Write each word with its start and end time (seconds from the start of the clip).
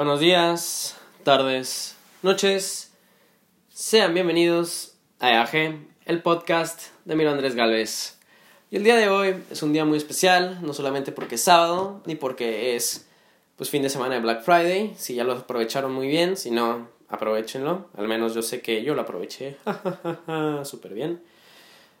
Buenos 0.00 0.20
días, 0.20 0.96
tardes, 1.24 1.94
noches. 2.22 2.90
Sean 3.68 4.14
bienvenidos 4.14 4.94
a 5.18 5.32
EAG, 5.32 5.78
el 6.06 6.22
podcast 6.22 6.84
de 7.04 7.16
Miro 7.16 7.30
Andrés 7.30 7.54
Galvez. 7.54 8.18
Y 8.70 8.76
el 8.76 8.84
día 8.84 8.96
de 8.96 9.10
hoy 9.10 9.44
es 9.50 9.62
un 9.62 9.74
día 9.74 9.84
muy 9.84 9.98
especial, 9.98 10.60
no 10.62 10.72
solamente 10.72 11.12
porque 11.12 11.34
es 11.34 11.42
sábado, 11.42 12.00
ni 12.06 12.14
porque 12.14 12.76
es 12.76 13.10
pues 13.56 13.68
fin 13.68 13.82
de 13.82 13.90
semana 13.90 14.14
de 14.14 14.22
Black 14.22 14.42
Friday, 14.42 14.94
si 14.96 15.16
ya 15.16 15.24
lo 15.24 15.34
aprovecharon 15.34 15.92
muy 15.92 16.08
bien, 16.08 16.38
si 16.38 16.50
no, 16.50 16.88
aprovechenlo, 17.10 17.88
al 17.94 18.08
menos 18.08 18.32
yo 18.32 18.40
sé 18.40 18.62
que 18.62 18.82
yo 18.82 18.94
lo 18.94 19.02
aproveché, 19.02 19.58
súper 20.64 20.94
bien, 20.94 21.22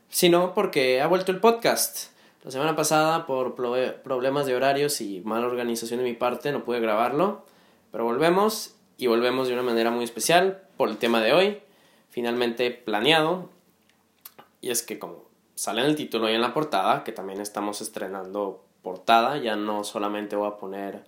sino 0.08 0.54
porque 0.54 1.02
ha 1.02 1.06
vuelto 1.06 1.32
el 1.32 1.38
podcast. 1.38 2.12
La 2.44 2.50
semana 2.50 2.74
pasada, 2.74 3.26
por 3.26 3.54
problemas 3.54 4.46
de 4.46 4.56
horarios 4.56 5.02
y 5.02 5.20
mala 5.20 5.46
organización 5.46 5.98
de 5.98 6.04
mi 6.04 6.14
parte, 6.14 6.50
no 6.50 6.64
pude 6.64 6.80
grabarlo, 6.80 7.44
pero 7.90 8.04
volvemos 8.04 8.76
y 8.96 9.06
volvemos 9.06 9.48
de 9.48 9.54
una 9.54 9.62
manera 9.62 9.90
muy 9.90 10.04
especial 10.04 10.62
por 10.76 10.88
el 10.88 10.98
tema 10.98 11.20
de 11.20 11.32
hoy, 11.32 11.58
finalmente 12.10 12.70
planeado. 12.70 13.48
Y 14.60 14.70
es 14.70 14.82
que 14.82 14.98
como 14.98 15.24
sale 15.54 15.82
en 15.82 15.88
el 15.88 15.96
título 15.96 16.30
y 16.30 16.34
en 16.34 16.40
la 16.40 16.54
portada, 16.54 17.04
que 17.04 17.12
también 17.12 17.40
estamos 17.40 17.80
estrenando 17.80 18.64
portada, 18.82 19.38
ya 19.38 19.56
no 19.56 19.84
solamente 19.84 20.36
voy 20.36 20.48
a 20.48 20.56
poner 20.56 21.04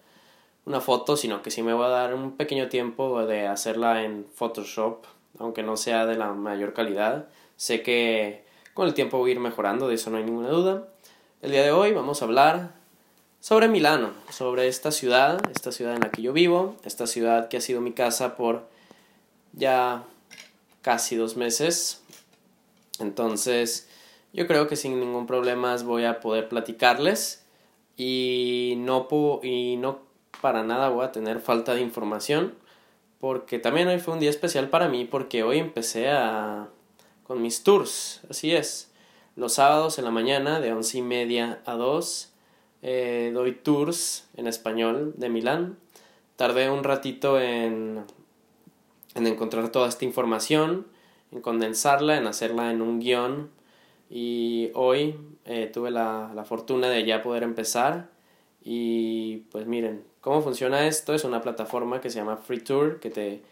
una 0.64 0.80
foto, 0.80 1.16
sino 1.16 1.42
que 1.42 1.50
sí 1.50 1.62
me 1.62 1.74
voy 1.74 1.86
a 1.86 1.88
dar 1.88 2.14
un 2.14 2.36
pequeño 2.36 2.68
tiempo 2.68 3.24
de 3.26 3.46
hacerla 3.46 4.04
en 4.04 4.26
Photoshop, 4.34 5.04
aunque 5.38 5.62
no 5.62 5.76
sea 5.76 6.06
de 6.06 6.16
la 6.16 6.32
mayor 6.32 6.72
calidad. 6.72 7.28
Sé 7.56 7.82
que 7.82 8.44
con 8.74 8.86
el 8.86 8.94
tiempo 8.94 9.18
voy 9.18 9.30
a 9.30 9.34
ir 9.34 9.40
mejorando, 9.40 9.88
de 9.88 9.94
eso 9.94 10.10
no 10.10 10.18
hay 10.18 10.24
ninguna 10.24 10.48
duda. 10.48 10.88
El 11.40 11.50
día 11.50 11.62
de 11.62 11.72
hoy 11.72 11.92
vamos 11.92 12.22
a 12.22 12.24
hablar 12.24 12.81
sobre 13.42 13.66
Milano, 13.66 14.12
sobre 14.30 14.68
esta 14.68 14.92
ciudad, 14.92 15.42
esta 15.50 15.72
ciudad 15.72 15.94
en 15.94 16.00
la 16.02 16.12
que 16.12 16.22
yo 16.22 16.32
vivo, 16.32 16.76
esta 16.84 17.08
ciudad 17.08 17.48
que 17.48 17.56
ha 17.56 17.60
sido 17.60 17.80
mi 17.80 17.90
casa 17.90 18.36
por 18.36 18.68
ya 19.52 20.04
casi 20.80 21.16
dos 21.16 21.36
meses. 21.36 22.04
Entonces, 23.00 23.88
yo 24.32 24.46
creo 24.46 24.68
que 24.68 24.76
sin 24.76 25.00
ningún 25.00 25.26
problema 25.26 25.74
voy 25.78 26.04
a 26.04 26.20
poder 26.20 26.48
platicarles 26.48 27.44
y 27.96 28.74
no, 28.76 29.08
y 29.42 29.74
no 29.76 29.98
para 30.40 30.62
nada 30.62 30.90
voy 30.90 31.04
a 31.04 31.10
tener 31.10 31.40
falta 31.40 31.74
de 31.74 31.80
información 31.80 32.54
porque 33.18 33.58
también 33.58 33.88
hoy 33.88 33.98
fue 33.98 34.14
un 34.14 34.20
día 34.20 34.30
especial 34.30 34.70
para 34.70 34.88
mí 34.88 35.04
porque 35.04 35.42
hoy 35.42 35.58
empecé 35.58 36.10
a 36.10 36.68
con 37.24 37.42
mis 37.42 37.64
tours, 37.64 38.20
así 38.30 38.54
es, 38.54 38.92
los 39.34 39.54
sábados 39.54 39.98
en 39.98 40.04
la 40.04 40.12
mañana 40.12 40.60
de 40.60 40.72
once 40.72 40.98
y 40.98 41.02
media 41.02 41.60
a 41.66 41.74
dos 41.74 42.31
eh, 42.82 43.30
doy 43.32 43.52
tours 43.52 44.28
en 44.36 44.46
español 44.46 45.14
de 45.16 45.28
Milán. 45.28 45.78
Tardé 46.36 46.70
un 46.70 46.84
ratito 46.84 47.40
en, 47.40 48.04
en 49.14 49.26
encontrar 49.26 49.70
toda 49.70 49.88
esta 49.88 50.04
información, 50.04 50.86
en 51.30 51.40
condensarla, 51.40 52.16
en 52.16 52.26
hacerla 52.26 52.70
en 52.70 52.82
un 52.82 53.00
guion 53.00 53.50
y 54.10 54.70
hoy 54.74 55.14
eh, 55.44 55.70
tuve 55.72 55.90
la, 55.90 56.32
la 56.34 56.44
fortuna 56.44 56.88
de 56.90 57.04
ya 57.04 57.22
poder 57.22 57.42
empezar 57.44 58.10
y 58.64 59.38
pues 59.50 59.66
miren, 59.66 60.04
¿cómo 60.20 60.42
funciona 60.42 60.86
esto? 60.86 61.14
Es 61.14 61.24
una 61.24 61.40
plataforma 61.40 62.00
que 62.00 62.10
se 62.10 62.18
llama 62.18 62.36
Free 62.36 62.60
Tour 62.60 63.00
que 63.00 63.10
te, 63.10 63.42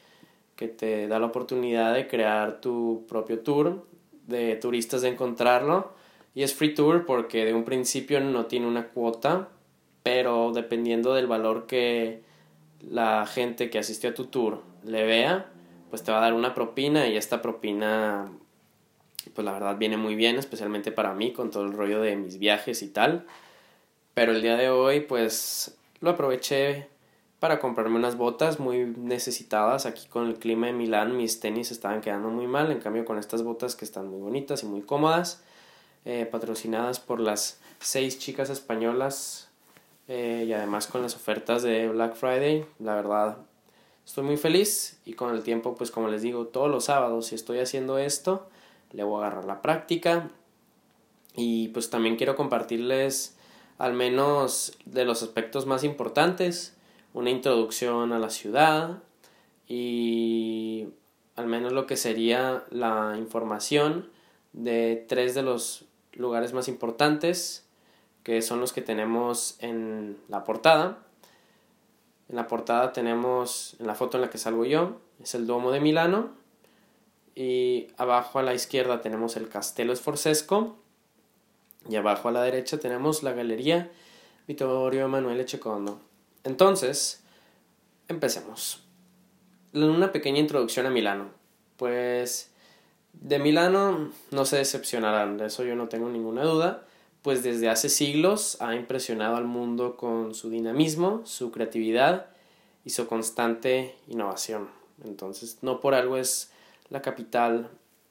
que 0.57 0.69
te 0.69 1.09
da 1.09 1.19
la 1.19 1.27
oportunidad 1.27 1.95
de 1.95 2.07
crear 2.07 2.61
tu 2.61 3.05
propio 3.09 3.41
tour 3.41 3.87
de 4.27 4.57
turistas 4.57 5.03
de 5.03 5.09
encontrarlo 5.09 5.93
y 6.35 6.43
es 6.43 6.55
free 6.55 6.75
tour 6.75 7.07
porque 7.07 7.45
de 7.45 7.55
un 7.55 7.65
principio 7.65 8.21
no 8.21 8.47
tiene 8.47 8.67
una 8.67 8.89
cuota, 8.89 9.49
pero 10.03 10.53
dependiendo 10.53 11.15
del 11.15 11.27
valor 11.27 11.67
que 11.67 12.23
la 12.89 13.27
gente 13.27 13.71
que 13.71 13.79
asistió 13.79 14.11
a 14.11 14.15
tu 14.15 14.27
tour 14.27 14.63
le 14.85 15.05
vea, 15.05 15.51
pues 15.91 16.03
te 16.03 16.13
va 16.13 16.19
a 16.19 16.23
dar 16.23 16.35
una 16.35 16.55
propina 16.55 17.09
y 17.09 17.17
esta 17.17 17.43
propina 17.43 18.31
pues 19.35 19.45
la 19.45 19.53
verdad 19.53 19.77
viene 19.77 19.97
muy 19.97 20.15
bien, 20.15 20.37
especialmente 20.37 20.93
para 20.93 21.13
mí 21.13 21.33
con 21.33 21.51
todo 21.51 21.65
el 21.65 21.73
rollo 21.73 22.01
de 22.01 22.17
mis 22.17 22.39
viajes 22.39 22.83
y 22.83 22.89
tal. 22.89 23.27
Pero 24.15 24.33
el 24.33 24.41
día 24.41 24.57
de 24.57 24.71
hoy 24.71 25.01
pues 25.01 25.77
lo 26.01 26.11
aproveché 26.11 26.89
para 27.39 27.59
comprarme 27.59 27.97
unas 27.97 28.17
botas 28.17 28.61
muy 28.61 28.85
necesitadas. 28.85 29.85
Aquí 29.85 30.07
con 30.09 30.27
el 30.27 30.39
clima 30.39 30.69
de 30.69 30.73
Milán 30.73 31.17
mis 31.17 31.41
tenis 31.41 31.71
estaban 31.71 32.01
quedando 32.01 32.29
muy 32.29 32.47
mal, 32.47 32.71
en 32.71 32.81
cambio 32.81 33.05
con 33.05 33.19
estas 33.19 33.43
botas 33.43 33.77
que 33.77 33.85
están 33.85 34.09
muy 34.09 34.21
bonitas 34.21 34.63
y 34.63 34.67
muy 34.67 34.83
cómodas 34.83 35.45
eh, 36.05 36.27
patrocinadas 36.31 37.01
por 37.01 37.21
las 37.21 37.61
seis 37.79 38.19
chicas 38.19 38.51
españolas 38.51 39.51
eh, 40.09 40.45
y 40.47 40.53
además 40.53 40.87
con 40.87 41.03
las 41.03 41.15
ofertas 41.15 41.63
de 41.63 41.89
Black 41.89 42.15
Friday. 42.15 42.65
La 42.79 42.95
verdad, 42.95 43.39
estoy 44.05 44.25
muy 44.25 44.37
feliz 44.37 45.01
y 45.05 45.13
con 45.13 45.35
el 45.35 45.43
tiempo, 45.43 45.75
pues 45.77 45.91
como 45.91 46.09
les 46.09 46.23
digo, 46.23 46.47
todos 46.47 46.71
los 46.71 46.87
sábados, 46.87 47.27
si 47.27 47.35
estoy 47.35 47.59
haciendo 47.59 47.99
esto, 47.99 48.49
le 48.93 49.05
voy 49.05 49.23
a 49.23 49.27
agarrar 49.27 49.45
la 49.45 49.63
práctica 49.63 50.31
y 51.37 51.69
pues 51.69 51.91
también 51.91 52.17
quiero 52.17 52.37
compartirles 52.37 53.37
al 53.79 53.95
menos 53.95 54.77
de 54.85 55.05
los 55.05 55.23
aspectos 55.23 55.67
más 55.67 55.85
importantes, 55.85 56.77
una 57.15 57.31
introducción 57.31 58.13
a 58.13 58.19
la 58.19 58.31
ciudad 58.31 59.03
y 59.67 60.89
al 61.37 61.47
menos 61.47 61.73
lo 61.73 61.87
que 61.87 61.97
sería 61.97 62.65
la 62.71 63.15
información 63.17 64.11
de 64.53 65.05
tres 65.09 65.35
de 65.35 65.43
los 65.43 65.87
lugares 66.13 66.53
más 66.53 66.69
importantes, 66.69 67.67
que 68.23 68.43
son 68.43 68.61
los 68.61 68.73
que 68.73 68.83
tenemos 68.83 69.57
en 69.61 70.19
la 70.29 70.45
portada. 70.45 70.99
En 72.29 72.37
la 72.37 72.47
portada 72.47 72.93
tenemos, 72.93 73.77
en 73.81 73.87
la 73.87 73.95
foto 73.95 74.17
en 74.17 74.23
la 74.23 74.31
que 74.31 74.39
salgo 74.39 74.65
yo, 74.65 75.01
es 75.23 75.35
el 75.35 75.47
Duomo 75.47 75.73
de 75.73 75.81
Milano. 75.81 76.31
Y 77.35 77.89
abajo 77.97 78.39
a 78.39 78.43
la 78.43 78.55
izquierda 78.55 79.01
tenemos 79.01 79.37
el 79.37 79.49
Castello 79.49 79.95
Sforzesco. 79.95 80.77
Y 81.89 81.97
abajo 81.97 82.29
a 82.29 82.33
la 82.33 82.43
derecha 82.43 82.79
tenemos 82.79 83.23
la 83.23 83.33
Galería 83.33 83.91
Vittorio 84.47 85.07
Emanuele 85.07 85.47
Cecondo. 85.49 86.01
Entonces, 86.45 87.23
empecemos. 88.09 88.83
Una 89.73 90.13
pequeña 90.13 90.41
introducción 90.41 90.87
a 90.87 90.91
Milano. 90.91 91.31
Pues 91.77 92.50
de 93.13 93.39
Milano 93.39 94.11
no 94.31 94.45
se 94.45 94.57
decepcionarán, 94.57 95.39
de 95.39 95.47
eso 95.47 95.65
yo 95.65 95.77
no 95.77 95.89
tengo 95.89 96.09
ninguna 96.09 96.45
duda, 96.45 96.87
pues 97.23 97.43
desde 97.43 97.69
hace 97.69 97.89
siglos 97.89 98.57
ha 98.61 98.75
impresionado 98.75 99.37
al 99.37 99.45
mundo 99.45 99.97
con 99.97 100.35
su 100.35 100.51
dinamismo, 100.51 101.23
su 101.25 101.51
creatividad 101.51 102.27
y 102.85 102.91
su 102.91 103.07
constante 103.07 103.95
innovación. 104.09 104.69
Entonces, 105.05 105.59
no 105.63 105.81
por 105.81 105.95
algo 105.95 106.17
es 106.17 106.51
la 106.89 107.03
capital 107.03 107.71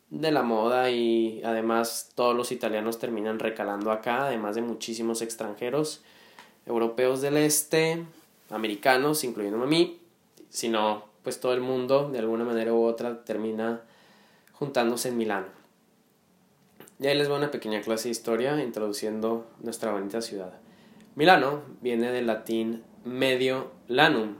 de 0.09 0.31
la 0.31 0.41
moda 0.41 0.89
y 0.89 1.41
además 1.43 2.11
todos 2.15 2.35
los 2.35 2.51
italianos 2.51 2.99
terminan 2.99 3.39
recalando 3.39 3.91
acá, 3.91 4.27
además 4.27 4.55
de 4.55 4.61
muchísimos 4.61 5.21
extranjeros, 5.21 6.01
europeos 6.65 7.21
del 7.21 7.37
este, 7.37 8.05
americanos, 8.49 9.23
incluyéndome 9.23 9.65
a 9.65 9.67
mí, 9.67 9.99
sino 10.49 11.03
pues 11.23 11.39
todo 11.39 11.53
el 11.53 11.61
mundo 11.61 12.09
de 12.09 12.19
alguna 12.19 12.43
manera 12.43 12.73
u 12.73 12.83
otra 12.83 13.23
termina 13.23 13.81
juntándose 14.59 15.07
en 15.07 15.17
Milán. 15.17 15.45
Y 16.99 17.07
ahí 17.07 17.17
les 17.17 17.29
voy 17.29 17.35
a 17.35 17.39
una 17.39 17.51
pequeña 17.51 17.79
clase 17.79 18.09
de 18.09 18.11
historia 18.11 18.61
introduciendo 18.61 19.47
nuestra 19.61 19.93
bonita 19.93 20.21
ciudad. 20.21 20.51
Milano 21.15 21.63
viene 21.79 22.11
del 22.11 22.27
latín 22.27 22.83
medio 23.05 23.71
lanum, 23.87 24.35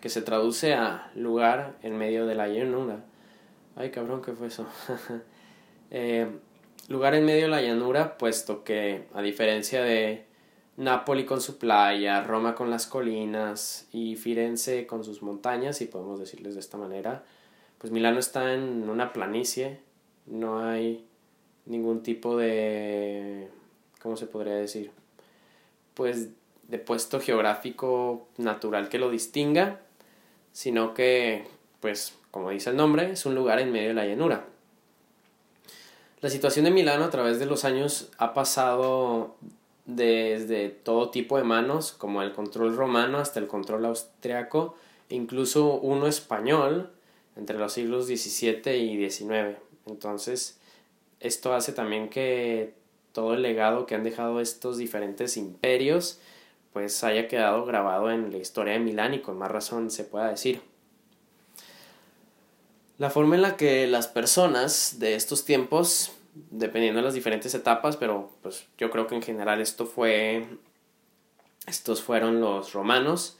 que 0.00 0.08
se 0.08 0.22
traduce 0.22 0.74
a 0.74 1.10
lugar 1.16 1.76
en 1.82 1.98
medio 1.98 2.24
de 2.24 2.36
la 2.36 2.46
llanura. 2.46 3.04
Ay, 3.74 3.90
cabrón, 3.90 4.22
¿qué 4.22 4.32
fue 4.32 4.46
eso? 4.46 4.66
Eh, 5.96 6.26
lugar 6.88 7.14
en 7.14 7.24
medio 7.24 7.42
de 7.42 7.48
la 7.48 7.62
llanura, 7.62 8.18
puesto 8.18 8.64
que, 8.64 9.06
a 9.14 9.22
diferencia 9.22 9.80
de 9.80 10.26
Nápoli 10.76 11.24
con 11.24 11.40
su 11.40 11.56
playa, 11.58 12.24
Roma 12.24 12.56
con 12.56 12.68
las 12.68 12.88
colinas 12.88 13.86
y 13.92 14.16
Firenze 14.16 14.88
con 14.88 15.04
sus 15.04 15.22
montañas, 15.22 15.76
si 15.76 15.84
podemos 15.84 16.18
decirles 16.18 16.54
de 16.54 16.60
esta 16.60 16.78
manera, 16.78 17.22
pues 17.84 17.92
Milano 17.92 18.18
está 18.18 18.54
en 18.54 18.88
una 18.88 19.12
planicie, 19.12 19.78
no 20.24 20.58
hay 20.58 21.04
ningún 21.66 22.02
tipo 22.02 22.34
de, 22.34 23.50
¿cómo 24.00 24.16
se 24.16 24.26
podría 24.26 24.54
decir? 24.54 24.90
Pues 25.92 26.30
de 26.62 26.78
puesto 26.78 27.20
geográfico 27.20 28.26
natural 28.38 28.88
que 28.88 28.98
lo 28.98 29.10
distinga, 29.10 29.82
sino 30.52 30.94
que, 30.94 31.46
pues, 31.80 32.14
como 32.30 32.48
dice 32.48 32.70
el 32.70 32.76
nombre, 32.76 33.10
es 33.10 33.26
un 33.26 33.34
lugar 33.34 33.60
en 33.60 33.70
medio 33.70 33.88
de 33.88 33.94
la 33.94 34.06
llanura. 34.06 34.46
La 36.22 36.30
situación 36.30 36.64
de 36.64 36.70
Milano 36.70 37.04
a 37.04 37.10
través 37.10 37.38
de 37.38 37.44
los 37.44 37.66
años 37.66 38.10
ha 38.16 38.32
pasado 38.32 39.36
desde 39.84 40.70
todo 40.70 41.10
tipo 41.10 41.36
de 41.36 41.44
manos, 41.44 41.92
como 41.92 42.22
el 42.22 42.32
control 42.32 42.74
romano 42.74 43.18
hasta 43.18 43.40
el 43.40 43.46
control 43.46 43.84
austriaco, 43.84 44.74
incluso 45.10 45.74
uno 45.74 46.06
español, 46.06 46.90
entre 47.36 47.58
los 47.58 47.72
siglos 47.72 48.06
XVII 48.06 48.76
y 48.76 49.10
XIX. 49.10 49.58
Entonces, 49.86 50.58
esto 51.20 51.54
hace 51.54 51.72
también 51.72 52.08
que 52.08 52.74
todo 53.12 53.34
el 53.34 53.42
legado 53.42 53.86
que 53.86 53.94
han 53.94 54.04
dejado 54.04 54.40
estos 54.40 54.76
diferentes 54.76 55.36
imperios, 55.36 56.18
pues 56.72 57.04
haya 57.04 57.28
quedado 57.28 57.64
grabado 57.64 58.10
en 58.10 58.32
la 58.32 58.38
historia 58.38 58.74
de 58.74 58.80
Milán 58.80 59.14
y 59.14 59.20
con 59.20 59.38
más 59.38 59.50
razón 59.50 59.90
se 59.90 60.04
pueda 60.04 60.28
decir. 60.28 60.60
La 62.98 63.10
forma 63.10 63.36
en 63.36 63.42
la 63.42 63.56
que 63.56 63.86
las 63.86 64.06
personas 64.06 64.98
de 64.98 65.14
estos 65.14 65.44
tiempos, 65.44 66.12
dependiendo 66.50 66.98
de 66.98 67.04
las 67.04 67.14
diferentes 67.14 67.54
etapas, 67.54 67.96
pero 67.96 68.30
pues 68.42 68.66
yo 68.78 68.90
creo 68.90 69.06
que 69.06 69.14
en 69.14 69.22
general 69.22 69.60
esto 69.60 69.86
fue 69.86 70.46
estos 71.66 72.02
fueron 72.02 72.40
los 72.40 72.72
romanos, 72.72 73.38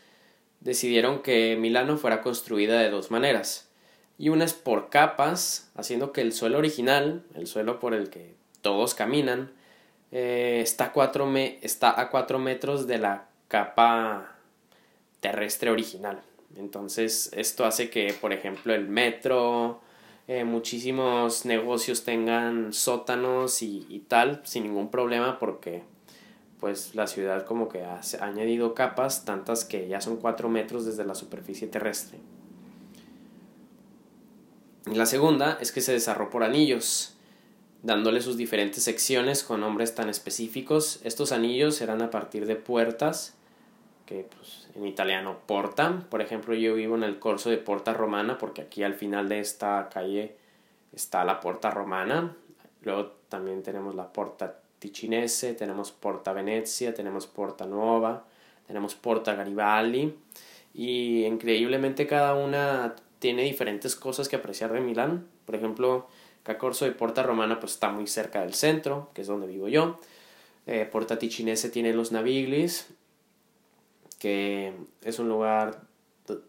decidieron 0.60 1.22
que 1.22 1.56
Milano 1.56 1.98
fuera 1.98 2.22
construida 2.22 2.80
de 2.80 2.90
dos 2.90 3.10
maneras. 3.10 3.68
Y 4.18 4.28
una 4.28 4.44
es 4.44 4.54
por 4.54 4.90
capas, 4.90 5.70
haciendo 5.74 6.12
que 6.12 6.20
el 6.20 6.32
suelo 6.32 6.58
original, 6.58 7.24
el 7.34 7.46
suelo 7.46 7.80
por 7.80 7.94
el 7.94 8.10
que 8.10 8.34
todos 8.62 8.94
caminan, 8.94 9.50
eh, 10.12 10.60
está, 10.62 10.92
me 11.26 11.58
está 11.62 12.00
a 12.00 12.08
4 12.08 12.38
metros 12.38 12.86
de 12.86 12.98
la 12.98 13.26
capa 13.48 14.36
terrestre 15.20 15.70
original. 15.70 16.22
Entonces 16.56 17.30
esto 17.34 17.64
hace 17.64 17.90
que, 17.90 18.14
por 18.20 18.32
ejemplo, 18.32 18.72
el 18.74 18.88
metro, 18.88 19.80
eh, 20.28 20.44
muchísimos 20.44 21.44
negocios 21.44 22.04
tengan 22.04 22.72
sótanos 22.72 23.60
y, 23.62 23.86
y, 23.88 24.00
tal 24.00 24.40
sin 24.44 24.62
ningún 24.62 24.90
problema 24.90 25.38
porque 25.38 25.82
pues 26.60 26.94
la 26.94 27.06
ciudad 27.06 27.44
como 27.44 27.68
que 27.68 27.84
ha 27.84 28.00
añadido 28.20 28.72
capas 28.72 29.24
tantas 29.24 29.64
que 29.64 29.86
ya 29.88 30.00
son 30.00 30.16
4 30.16 30.48
metros 30.48 30.86
desde 30.86 31.04
la 31.04 31.14
superficie 31.14 31.66
terrestre. 31.68 32.18
La 34.92 35.06
segunda 35.06 35.56
es 35.60 35.72
que 35.72 35.80
se 35.80 35.92
desarrolló 35.92 36.30
por 36.30 36.44
anillos, 36.44 37.14
dándole 37.82 38.20
sus 38.20 38.36
diferentes 38.36 38.84
secciones 38.84 39.42
con 39.42 39.60
nombres 39.60 39.94
tan 39.94 40.10
específicos. 40.10 41.00
Estos 41.04 41.32
anillos 41.32 41.80
eran 41.80 42.02
a 42.02 42.10
partir 42.10 42.46
de 42.46 42.56
puertas, 42.56 43.34
que 44.04 44.28
pues, 44.36 44.68
en 44.74 44.86
italiano 44.86 45.38
porta. 45.46 46.04
Por 46.10 46.20
ejemplo, 46.20 46.54
yo 46.54 46.74
vivo 46.74 46.96
en 46.96 47.02
el 47.02 47.18
corso 47.18 47.48
de 47.48 47.56
Porta 47.56 47.94
Romana, 47.94 48.36
porque 48.36 48.62
aquí 48.62 48.82
al 48.82 48.94
final 48.94 49.28
de 49.28 49.40
esta 49.40 49.88
calle 49.92 50.36
está 50.92 51.24
la 51.24 51.40
Porta 51.40 51.70
Romana. 51.70 52.36
Luego 52.82 53.12
también 53.30 53.62
tenemos 53.62 53.94
la 53.94 54.12
Porta 54.12 54.60
Ticinese, 54.78 55.54
tenemos 55.54 55.92
Porta 55.92 56.34
Venezia, 56.34 56.92
tenemos 56.92 57.26
Porta 57.26 57.64
Nuova, 57.64 58.24
tenemos 58.66 58.94
Porta 58.94 59.34
Garibaldi 59.34 60.14
y 60.74 61.24
increíblemente 61.24 62.06
cada 62.06 62.34
una 62.34 62.94
tiene 63.24 63.44
diferentes 63.44 63.96
cosas 63.96 64.28
que 64.28 64.36
apreciar 64.36 64.70
de 64.74 64.82
Milán. 64.82 65.26
Por 65.46 65.54
ejemplo, 65.54 66.08
Cacorso 66.42 66.84
de 66.84 66.90
Porta 66.90 67.22
Romana 67.22 67.58
pues 67.58 67.72
está 67.72 67.88
muy 67.88 68.06
cerca 68.06 68.42
del 68.42 68.52
centro, 68.52 69.08
que 69.14 69.22
es 69.22 69.26
donde 69.26 69.46
vivo 69.46 69.66
yo. 69.66 69.98
Eh, 70.66 70.86
Porta 70.92 71.18
Ticinese 71.18 71.70
tiene 71.70 71.94
los 71.94 72.12
Naviglis, 72.12 72.88
que 74.18 74.74
es 75.00 75.18
un 75.18 75.30
lugar 75.30 75.80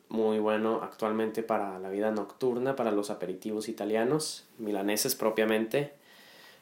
muy 0.10 0.40
bueno 0.40 0.82
actualmente 0.84 1.44
para 1.44 1.80
la 1.80 1.90
vida 1.90 2.12
nocturna, 2.12 2.76
para 2.76 2.92
los 2.92 3.10
aperitivos 3.10 3.70
italianos, 3.70 4.44
milaneses 4.58 5.16
propiamente. 5.16 5.94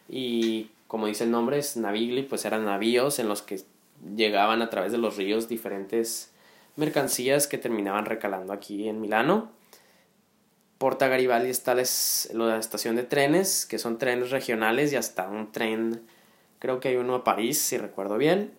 Y 0.08 0.70
como 0.86 1.08
dice 1.08 1.24
el 1.24 1.32
nombre, 1.32 1.58
es 1.58 1.76
navigli, 1.76 2.22
pues 2.22 2.46
eran 2.46 2.66
navíos 2.66 3.18
en 3.18 3.30
los 3.30 3.42
que 3.42 3.64
llegaban 4.16 4.62
a 4.62 4.70
través 4.70 4.92
de 4.92 5.00
los 5.00 5.18
ríos 5.18 5.50
diferentes 5.50 6.32
mercancías 6.76 7.48
que 7.48 7.58
terminaban 7.58 8.06
recalando 8.06 8.54
aquí 8.54 8.88
en 8.88 9.02
Milano. 9.02 9.63
Porta 10.84 11.08
Garibaldi 11.08 11.50
está 11.50 11.76
la 11.76 12.58
estación 12.58 12.98
de 12.98 13.04
trenes, 13.04 13.66
que 13.66 13.80
son 13.80 13.98
trenes 13.98 14.32
regionales 14.32 14.92
y 14.92 14.98
hasta 14.98 15.30
un 15.30 15.50
tren, 15.50 16.02
creo 16.60 16.82
que 16.82 16.90
hay 16.90 16.98
uno 16.98 17.16
a 17.16 17.24
París, 17.24 17.58
si 17.58 17.78
recuerdo 17.78 18.18
bien. 18.18 18.52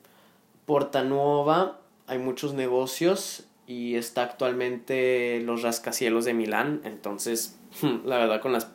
Porta 0.65 1.05
Nuova, 1.05 1.81
hay 2.07 2.17
muchos 2.17 2.55
negocios 2.55 3.45
y 3.67 3.97
está 3.97 4.23
actualmente 4.23 5.43
los 5.45 5.61
rascacielos 5.61 6.25
de 6.25 6.33
Milán, 6.33 6.81
entonces 6.85 7.59
la 8.07 8.17
verdad 8.17 8.41
con 8.41 8.55
las 8.55 8.69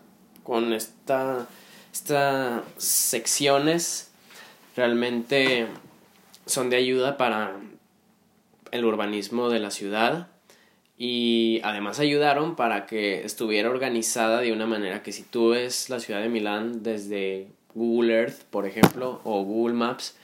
con 0.43 0.71
esta 0.71 1.47
estas 1.91 2.61
secciones 2.77 4.11
realmente 4.75 5.65
son 6.45 6.69
de 6.69 6.75
ayuda 6.75 7.17
para 7.17 7.55
el 8.69 8.85
urbanismo 8.85 9.49
de 9.49 9.57
la 9.57 9.71
ciudad 9.71 10.27
y 11.01 11.61
además 11.63 12.01
ayudaron 12.01 12.57
para 12.57 12.85
que 12.85 13.23
estuviera 13.23 13.69
organizada 13.69 14.41
de 14.41 14.51
una 14.51 14.67
manera 14.67 15.01
que 15.01 15.13
si 15.13 15.23
tú 15.23 15.51
ves 15.51 15.89
la 15.89 16.01
ciudad 16.01 16.21
de 16.21 16.27
Milán 16.27 16.83
desde 16.83 17.47
Google 17.73 18.13
Earth, 18.13 18.43
por 18.49 18.65
ejemplo, 18.65 19.21
o 19.23 19.41
Google 19.43 19.75
Maps, 19.75 20.17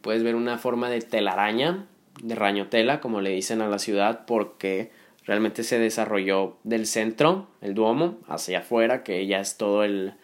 puedes 0.00 0.22
ver 0.22 0.34
una 0.34 0.56
forma 0.56 0.88
de 0.88 1.02
telaraña, 1.02 1.84
de 2.22 2.34
rañotela, 2.34 2.98
como 3.02 3.20
le 3.20 3.28
dicen 3.28 3.60
a 3.60 3.68
la 3.68 3.78
ciudad, 3.78 4.24
porque 4.24 4.90
realmente 5.26 5.64
se 5.64 5.78
desarrolló 5.78 6.56
del 6.64 6.86
centro, 6.86 7.48
el 7.60 7.74
Duomo, 7.74 8.16
hacia 8.26 8.60
afuera, 8.60 9.02
que 9.02 9.26
ya 9.26 9.38
es 9.38 9.58
todo 9.58 9.84
el, 9.84 10.14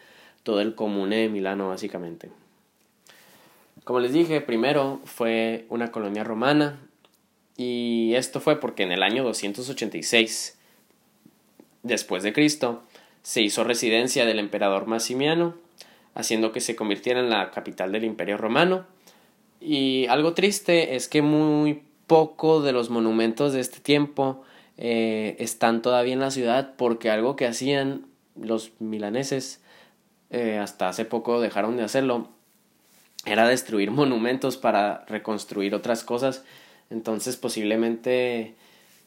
todo 0.43 0.63
el 0.63 0.75
comune 0.75 1.17
de 1.17 1.29
Milano 1.29 1.69
básicamente. 1.69 2.31
Como 3.85 4.01
les 4.01 4.15
dije, 4.15 4.41
primero 4.41 5.03
fue 5.05 5.67
una 5.69 5.93
colonia 5.93 6.25
romana 6.25 6.79
y 7.59 8.15
esto 8.15 8.41
fue 8.41 8.61
porque 8.61 8.85
en 8.85 8.93
el 8.93 9.03
año 9.03 9.25
286 9.25 10.57
después 11.83 12.23
de 12.23 12.33
Cristo 12.33 12.83
se 13.23 13.43
hizo 13.43 13.65
residencia 13.65 14.25
del 14.25 14.39
emperador 14.39 14.87
Massimiano, 14.87 15.55
haciendo 16.15 16.53
que 16.53 16.61
se 16.61 16.77
convirtiera 16.77 17.21
en 17.21 17.31
la 17.31 17.51
capital 17.51 17.93
del 17.93 18.05
Imperio 18.05 18.37
Romano. 18.39 18.87
Y 19.61 20.07
algo 20.07 20.35
triste 20.35 20.97
es 20.97 21.09
que 21.09 21.21
muy 21.21 21.83
poco 22.07 22.63
de 22.63 22.73
los 22.73 22.91
monumentos 22.91 23.53
de 23.53 23.61
este 23.61 23.81
tiempo 23.81 24.43
eh, 24.77 25.37
están 25.41 25.83
todavía 25.83 26.13
en 26.13 26.21
la 26.21 26.31
ciudad 26.31 26.75
porque 26.77 27.11
algo 27.11 27.37
que 27.37 27.47
hacían 27.47 28.07
los 28.41 28.71
milaneses 28.79 29.61
eh, 30.31 30.59
hasta 30.59 30.89
hace 30.89 31.05
poco 31.05 31.41
dejaron 31.41 31.77
de 31.77 31.83
hacerlo, 31.83 32.29
era 33.25 33.49
destruir 33.49 33.91
monumentos 33.93 34.57
para 34.57 35.05
reconstruir 35.07 35.75
otras 35.75 36.05
cosas. 36.05 36.45
Entonces 36.91 37.37
posiblemente, 37.37 38.55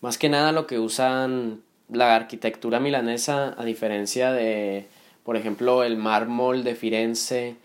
más 0.01 0.17
que 0.17 0.29
nada 0.29 0.51
lo 0.51 0.67
que 0.67 0.79
usan 0.79 1.61
la 1.89 2.15
arquitectura 2.15 2.79
milanesa, 2.79 3.55
a 3.57 3.65
diferencia 3.65 4.31
de, 4.31 4.87
por 5.23 5.35
ejemplo, 5.35 5.83
el 5.83 5.97
mármol 5.97 6.63
de 6.63 6.75
Firenze 6.75 7.55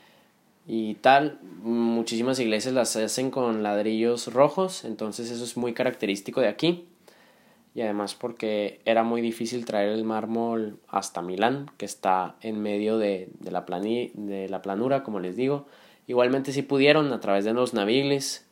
y 0.67 0.95
tal, 0.95 1.39
muchísimas 1.63 2.41
iglesias 2.41 2.75
las 2.75 2.97
hacen 2.97 3.31
con 3.31 3.63
ladrillos 3.63 4.33
rojos, 4.33 4.85
entonces 4.85 5.31
eso 5.31 5.45
es 5.45 5.57
muy 5.57 5.75
característico 5.75 6.41
de 6.41 6.49
aquí 6.49 6.87
y 7.77 7.83
además 7.83 8.15
porque 8.15 8.81
era 8.87 9.03
muy 9.03 9.21
difícil 9.21 9.67
traer 9.67 9.91
el 9.91 10.03
mármol 10.03 10.79
hasta 10.89 11.21
Milán, 11.21 11.71
que 11.77 11.85
está 11.85 12.37
en 12.41 12.63
medio 12.63 12.97
de, 12.97 13.29
de, 13.39 13.51
la, 13.51 13.67
de 13.69 14.49
la 14.49 14.63
planura, 14.63 15.03
como 15.03 15.21
les 15.21 15.37
digo. 15.37 15.67
Igualmente 16.07 16.53
si 16.53 16.63
pudieron 16.63 17.13
a 17.13 17.21
través 17.21 17.45
de 17.45 17.53
los 17.53 17.75
naviglis, 17.75 18.46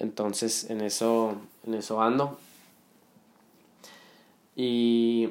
entonces 0.00 0.68
en 0.70 0.80
eso, 0.80 1.36
en 1.66 1.74
eso 1.74 2.02
ando. 2.02 2.38
Y 4.56 5.30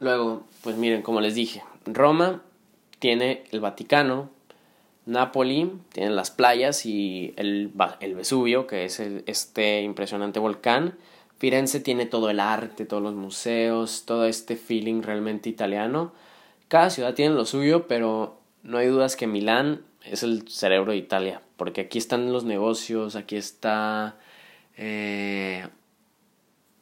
luego, 0.00 0.44
pues 0.62 0.76
miren, 0.76 1.02
como 1.02 1.20
les 1.20 1.34
dije, 1.34 1.62
Roma 1.84 2.42
tiene 2.98 3.44
el 3.50 3.60
Vaticano, 3.60 4.30
Nápoli 5.06 5.72
tiene 5.92 6.10
las 6.10 6.30
playas 6.30 6.84
y 6.86 7.34
el, 7.36 7.72
el 8.00 8.14
Vesubio, 8.14 8.66
que 8.66 8.84
es 8.84 9.00
este 9.00 9.82
impresionante 9.82 10.38
volcán 10.40 10.94
Firenze 11.38 11.78
tiene 11.78 12.04
todo 12.04 12.30
el 12.30 12.40
arte, 12.40 12.84
todos 12.84 13.02
los 13.02 13.14
museos, 13.14 14.04
todo 14.04 14.26
este 14.26 14.56
feeling 14.56 15.02
realmente 15.02 15.48
italiano. 15.48 16.12
Cada 16.66 16.90
ciudad 16.90 17.14
tiene 17.14 17.34
lo 17.34 17.46
suyo, 17.46 17.86
pero 17.86 18.37
no 18.62 18.78
hay 18.78 18.88
dudas 18.88 19.16
que 19.16 19.26
Milán 19.26 19.82
es 20.04 20.22
el 20.22 20.48
cerebro 20.48 20.92
de 20.92 20.98
Italia, 20.98 21.42
porque 21.56 21.82
aquí 21.82 21.98
están 21.98 22.32
los 22.32 22.44
negocios, 22.44 23.16
aquí 23.16 23.36
está... 23.36 24.16
Eh, 24.76 25.66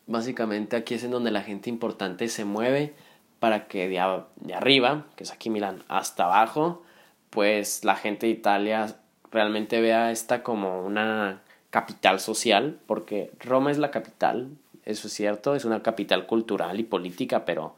básicamente 0.07 0.77
aquí 0.77 0.95
es 0.95 1.05
en 1.05 1.11
donde 1.11 1.31
la 1.31 1.43
gente 1.43 1.71
importante 1.71 2.29
se 2.29 2.45
mueve 2.45 2.95
para 3.41 3.67
que 3.67 3.89
de, 3.89 4.23
de 4.37 4.55
arriba, 4.55 5.07
que 5.17 5.25
es 5.25 5.33
aquí 5.33 5.51
Milán, 5.51 5.83
hasta 5.89 6.25
abajo, 6.25 6.83
pues 7.31 7.85
la 7.85 7.97
gente 7.97 8.27
de 8.27 8.33
Italia 8.33 8.97
realmente 9.31 9.81
vea 9.81 10.11
esta 10.11 10.43
como 10.43 10.85
una 10.85 11.43
capital 11.71 12.21
social, 12.21 12.79
porque 12.87 13.31
Roma 13.41 13.71
es 13.71 13.79
la 13.79 13.91
capital, 13.91 14.51
eso 14.85 15.09
es 15.09 15.13
cierto, 15.13 15.55
es 15.55 15.65
una 15.65 15.83
capital 15.83 16.27
cultural 16.27 16.79
y 16.81 16.85
política, 16.85 17.45
pero 17.45 17.77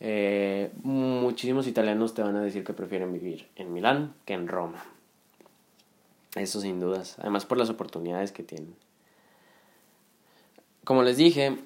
eh, 0.00 0.70
muchísimos 0.82 1.66
italianos 1.66 2.14
te 2.14 2.22
van 2.22 2.36
a 2.36 2.42
decir 2.42 2.64
que 2.64 2.72
prefieren 2.72 3.12
vivir 3.12 3.48
en 3.56 3.72
Milán 3.72 4.14
que 4.24 4.34
en 4.34 4.48
Roma. 4.48 4.84
Eso 6.34 6.60
sin 6.60 6.78
dudas, 6.78 7.16
además 7.18 7.46
por 7.46 7.58
las 7.58 7.70
oportunidades 7.70 8.32
que 8.32 8.42
tienen. 8.42 8.74
Como 10.84 11.02
les 11.02 11.16
dije, 11.16 11.56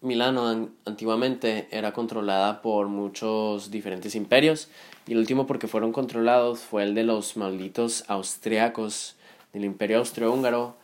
Milano 0.00 0.70
antiguamente 0.84 1.68
era 1.70 1.92
controlada 1.92 2.62
por 2.62 2.88
muchos 2.88 3.70
diferentes 3.70 4.16
imperios 4.16 4.68
y 5.06 5.12
el 5.12 5.18
último 5.18 5.46
porque 5.46 5.68
fueron 5.68 5.92
controlados 5.92 6.60
fue 6.60 6.82
el 6.82 6.94
de 6.94 7.04
los 7.04 7.36
malditos 7.36 8.04
austriacos 8.08 9.14
del 9.52 9.64
Imperio 9.64 9.98
Austrohúngaro 9.98 10.74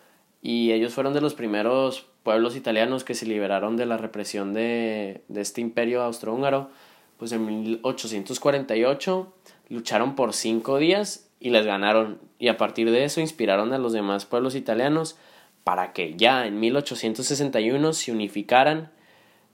y 0.40 0.70
ellos 0.70 0.94
fueron 0.94 1.14
de 1.14 1.20
los 1.20 1.34
primeros 1.34 2.06
pueblos 2.28 2.56
italianos 2.56 3.04
que 3.04 3.14
se 3.14 3.24
liberaron 3.24 3.78
de 3.78 3.86
la 3.86 3.96
represión 3.96 4.52
de, 4.52 5.22
este 5.34 5.62
imperio 5.62 6.02
austrohúngaro, 6.02 6.68
pues 7.16 7.32
en 7.32 7.46
1848 7.46 9.32
lucharon 9.70 10.14
por 10.14 10.34
cinco 10.34 10.76
días 10.76 11.26
y 11.40 11.48
les 11.48 11.64
ganaron 11.64 12.20
y 12.38 12.48
a 12.48 12.58
partir 12.58 12.90
de 12.90 13.04
eso 13.04 13.22
inspiraron 13.22 13.72
a 13.72 13.78
los 13.78 13.94
demás 13.94 14.26
pueblos 14.26 14.56
italianos 14.56 15.16
para 15.64 15.94
que 15.94 16.16
ya 16.16 16.46
en 16.46 16.60
1861 16.60 17.94
se 17.94 18.12
unificaran 18.12 18.90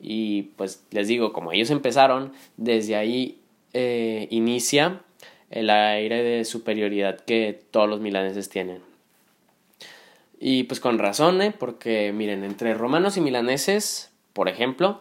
y 0.01 0.43
pues 0.57 0.85
les 0.91 1.07
digo, 1.07 1.33
como 1.33 1.53
ellos 1.53 1.71
empezaron, 1.71 2.33
desde 2.57 2.97
ahí 2.97 3.41
eh, 3.73 4.27
inicia 4.33 5.01
el 5.49 5.71
aire 5.71 6.25
de 6.25 6.45
superioridad 6.45 7.21
que 7.21 7.57
todos 7.71 7.89
los 7.89 8.01
milaneses 8.01 8.49
tienen. 8.49 8.94
Y 10.47 10.65
pues 10.65 10.79
con 10.79 10.99
razón, 10.99 11.41
¿eh? 11.41 11.55
porque 11.59 12.13
miren, 12.13 12.45
entre 12.45 12.75
romanos 12.75 13.17
y 13.17 13.23
milaneses, 13.23 14.13
por 14.35 14.51
ejemplo, 14.51 15.01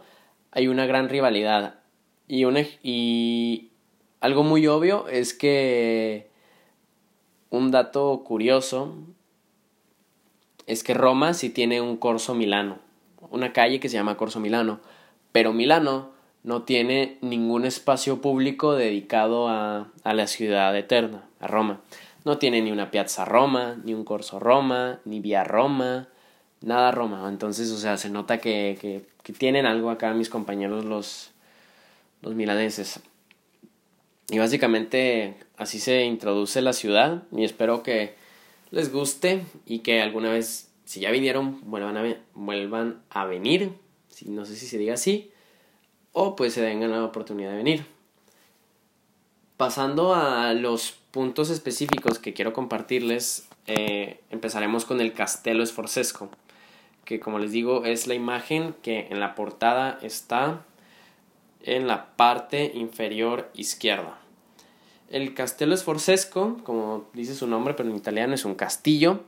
hay 0.52 0.70
una 0.70 0.86
gran 0.86 1.10
rivalidad. 1.10 1.82
Y, 2.30 2.46
y 2.82 3.72
algo 4.22 4.44
muy 4.44 4.68
obvio 4.68 5.10
es 5.10 5.34
que 5.34 6.30
un 7.50 7.72
dato 7.72 8.24
curioso 8.24 8.96
es 10.66 10.82
que 10.82 10.94
Roma 10.94 11.34
sí 11.34 11.50
tiene 11.50 11.82
un 11.82 11.98
Corso 11.98 12.34
Milano, 12.36 12.80
una 13.30 13.52
calle 13.52 13.82
que 13.82 13.90
se 13.90 13.98
llama 13.98 14.16
Corso 14.16 14.40
Milano, 14.40 14.80
pero 15.34 15.52
Milano 15.52 16.12
no 16.44 16.62
tiene 16.62 17.18
ningún 17.20 17.66
espacio 17.66 18.22
público 18.22 18.76
dedicado 18.76 19.50
a, 19.50 19.92
a 20.06 20.14
la 20.14 20.28
ciudad 20.28 20.74
eterna, 20.78 21.28
a 21.42 21.48
Roma. 21.48 21.82
No 22.26 22.38
tiene 22.38 22.62
ni 22.62 22.72
una 22.72 22.92
Piazza 22.92 23.26
Roma, 23.26 23.80
ni 23.84 23.94
un 23.94 24.06
Corso 24.06 24.40
Roma, 24.40 25.00
ni 25.06 25.20
Vía 25.20 25.44
Roma, 25.44 26.08
nada 26.62 26.92
Roma. 26.92 27.28
Entonces, 27.28 27.70
o 27.72 27.78
sea, 27.78 27.98
se 27.98 28.10
nota 28.10 28.40
que, 28.40 28.78
que, 29.24 29.34
tienen 29.34 29.66
algo 29.66 29.90
acá 29.90 30.14
mis 30.14 30.30
compañeros 30.30 30.86
los, 30.86 31.32
los 32.22 32.34
milaneses. 32.36 33.02
Y 34.30 34.40
básicamente 34.40 35.36
así 35.58 35.80
se 35.80 36.06
introduce 36.06 36.62
la 36.62 36.74
ciudad 36.74 37.24
y 37.32 37.44
espero 37.44 37.84
que 37.84 38.16
les 38.72 38.92
guste 38.92 39.44
y 39.66 39.80
que 39.80 40.02
alguna 40.02 40.32
vez, 40.32 40.72
si 40.86 41.02
ya 41.02 41.12
vinieron, 41.12 41.60
vuelvan 41.70 41.98
a, 41.98 42.18
vuelvan 42.34 43.04
a 43.10 43.26
venir. 43.26 43.72
Si, 44.10 44.30
no 44.30 44.46
sé 44.46 44.56
si 44.56 44.66
se 44.66 44.78
diga 44.78 44.96
así. 44.96 45.32
O 46.14 46.36
pues 46.36 46.54
se 46.54 46.62
den 46.62 46.90
la 46.90 47.04
oportunidad 47.04 47.52
de 47.52 47.58
venir. 47.58 47.93
Pasando 49.58 50.16
a 50.16 50.54
los 50.54 50.94
puntos 51.12 51.52
específicos 51.52 52.18
que 52.18 52.34
quiero 52.34 52.54
compartirles, 52.54 53.48
eh, 53.68 54.20
empezaremos 54.32 54.84
con 54.84 55.00
el 55.00 55.14
Castello 55.14 55.64
Sforzesco, 55.64 56.30
que 57.06 57.20
como 57.20 57.38
les 57.38 57.52
digo 57.52 57.86
es 57.86 58.08
la 58.08 58.16
imagen 58.16 58.76
que 58.82 59.08
en 59.12 59.20
la 59.20 59.36
portada 59.36 60.00
está 60.02 60.66
en 61.62 61.88
la 61.88 62.16
parte 62.16 62.72
inferior 62.74 63.52
izquierda. 63.54 64.18
El 65.10 65.36
Castello 65.36 65.78
Sforzesco, 65.78 66.58
como 66.64 67.06
dice 67.14 67.36
su 67.36 67.46
nombre, 67.46 67.76
pero 67.76 67.90
en 67.90 67.96
italiano 67.96 68.34
es 68.34 68.46
un 68.46 68.56
castillo 68.56 69.22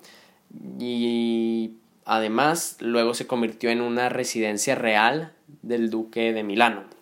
y 0.79 1.73
además 2.03 2.77
luego 2.79 3.13
se 3.13 3.27
convirtió 3.27 3.69
en 3.69 3.81
una 3.81 4.09
residencia 4.09 4.73
real 4.73 5.33
del 5.61 5.91
duque 5.91 6.33
de 6.33 6.43
Milano. 6.43 6.94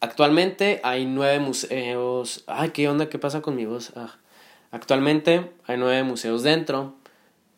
Actualmente 0.00 0.80
hay 0.82 1.06
nueve 1.06 1.38
museos. 1.40 2.44
Ay, 2.46 2.70
¿qué 2.70 2.88
onda? 2.88 3.08
¿Qué 3.08 3.18
pasa 3.18 3.40
con 3.40 3.56
mi 3.56 3.64
voz? 3.64 3.92
Ah. 3.96 4.16
Actualmente 4.70 5.52
hay 5.66 5.78
nueve 5.78 6.02
museos 6.02 6.42
dentro. 6.42 6.94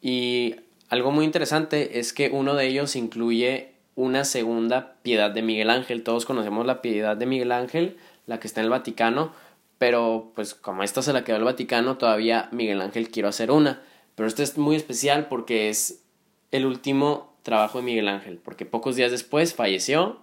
Y 0.00 0.57
algo 0.88 1.11
muy 1.11 1.25
interesante 1.25 1.99
es 1.99 2.12
que 2.12 2.30
uno 2.30 2.54
de 2.54 2.66
ellos 2.66 2.95
incluye 2.95 3.73
una 3.97 4.25
segunda 4.25 4.95
piedad 5.02 5.33
de 5.33 5.42
Miguel 5.42 5.71
Ángel. 5.71 6.04
Todos 6.04 6.26
conocemos 6.26 6.64
la 6.64 6.80
piedad 6.80 7.16
de 7.16 7.26
Miguel 7.26 7.50
Ángel, 7.50 7.97
la 8.26 8.38
que 8.38 8.47
está 8.47 8.61
en 8.61 8.66
el 8.66 8.71
Vaticano. 8.71 9.33
Pero 9.78 10.30
pues 10.37 10.54
como 10.54 10.85
esta 10.85 11.02
se 11.02 11.12
la 11.12 11.25
quedó 11.25 11.37
el 11.37 11.45
Vaticano, 11.45 11.99
todavía 11.99 12.49
Miguel 12.52 12.80
Ángel 12.80 13.11
quiero 13.11 13.28
hacer 13.28 13.50
una. 13.50 13.83
Pero 14.14 14.28
esta 14.28 14.45
es 14.45 14.57
muy 14.57 14.76
especial 14.76 15.26
porque 15.26 15.68
es 15.68 16.04
el 16.52 16.66
último 16.66 17.37
trabajo 17.42 17.78
de 17.78 17.85
Miguel 17.85 18.07
Ángel. 18.07 18.38
Porque 18.38 18.64
pocos 18.64 18.95
días 18.95 19.11
después 19.11 19.54
falleció 19.54 20.21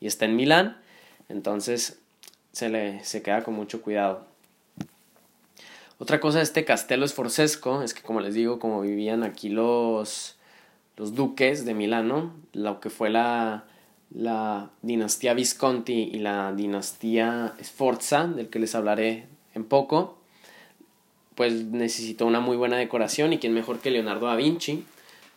y 0.00 0.06
está 0.06 0.24
en 0.24 0.36
Milán 0.36 0.78
entonces 1.28 1.98
se 2.52 2.68
le 2.68 3.04
se 3.04 3.22
queda 3.22 3.44
con 3.44 3.54
mucho 3.54 3.82
cuidado. 3.82 4.26
Otra 5.98 6.20
cosa 6.20 6.38
de 6.38 6.44
este 6.44 6.64
Castello 6.64 7.06
Sforzesco 7.06 7.82
es 7.82 7.92
que, 7.92 8.02
como 8.02 8.20
les 8.20 8.34
digo, 8.34 8.60
como 8.60 8.80
vivían 8.82 9.24
aquí 9.24 9.48
los, 9.48 10.36
los 10.96 11.14
duques 11.14 11.64
de 11.64 11.74
Milano, 11.74 12.32
lo 12.52 12.78
que 12.78 12.88
fue 12.88 13.10
la, 13.10 13.64
la 14.14 14.70
dinastía 14.82 15.34
Visconti 15.34 16.10
y 16.12 16.20
la 16.20 16.52
dinastía 16.52 17.54
Sforza, 17.60 18.28
del 18.28 18.48
que 18.48 18.60
les 18.60 18.76
hablaré 18.76 19.26
en 19.54 19.64
poco, 19.64 20.18
pues 21.34 21.64
necesitó 21.64 22.26
una 22.26 22.40
muy 22.40 22.56
buena 22.56 22.76
decoración 22.76 23.32
y 23.32 23.38
quién 23.38 23.52
mejor 23.52 23.80
que 23.80 23.90
Leonardo 23.90 24.26
da 24.26 24.36
Vinci, 24.36 24.84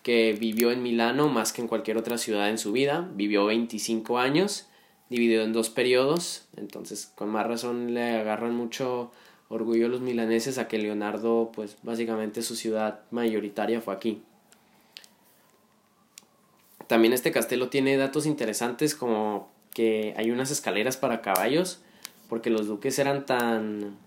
que 0.04 0.34
vivió 0.34 0.72
en 0.72 0.84
Milano 0.84 1.28
más 1.28 1.54
que 1.54 1.62
en 1.62 1.68
cualquier 1.68 1.98
otra 1.98 2.20
ciudad 2.20 2.50
en 2.50 2.60
su 2.60 2.72
vida, 2.72 3.08
vivió 3.16 3.46
25 3.46 4.20
años 4.20 4.68
dividido 5.12 5.44
en 5.44 5.52
dos 5.52 5.70
periodos, 5.70 6.46
entonces 6.56 7.12
con 7.16 7.28
más 7.28 7.46
razón 7.46 7.94
le 7.94 8.16
agarran 8.16 8.56
mucho 8.56 9.12
orgullo 9.50 9.88
a 9.88 9.90
los 9.90 10.00
milaneses 10.00 10.58
a 10.58 10.70
que 10.70 10.78
Leonardo, 10.78 11.52
pues 11.54 11.76
básicamente 11.84 12.42
su 12.42 12.56
ciudad 12.56 13.02
mayoritaria 13.12 13.82
fue 13.82 13.94
aquí. 13.94 14.22
También 16.88 17.12
este 17.12 17.34
castelo 17.34 17.68
tiene 17.68 17.98
datos 17.98 18.26
interesantes 18.26 18.96
como 18.96 19.50
que 19.74 20.14
hay 20.16 20.32
unas 20.32 20.50
escaleras 20.50 20.96
para 20.96 21.22
caballos, 21.22 21.82
porque 22.30 22.50
los 22.50 22.68
duques 22.68 22.98
eran 22.98 23.26
tan... 23.26 23.98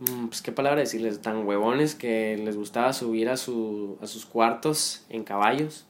Mm, 0.00 0.28
pues 0.28 0.40
qué 0.40 0.52
palabra 0.52 0.80
decirles, 0.80 1.20
tan 1.20 1.46
huevones 1.46 1.94
que 1.94 2.38
les 2.38 2.56
gustaba 2.56 2.94
subir 2.94 3.28
a, 3.28 3.36
su, 3.36 3.98
a 4.00 4.06
sus 4.06 4.24
cuartos 4.24 5.04
en 5.10 5.22
caballos 5.22 5.84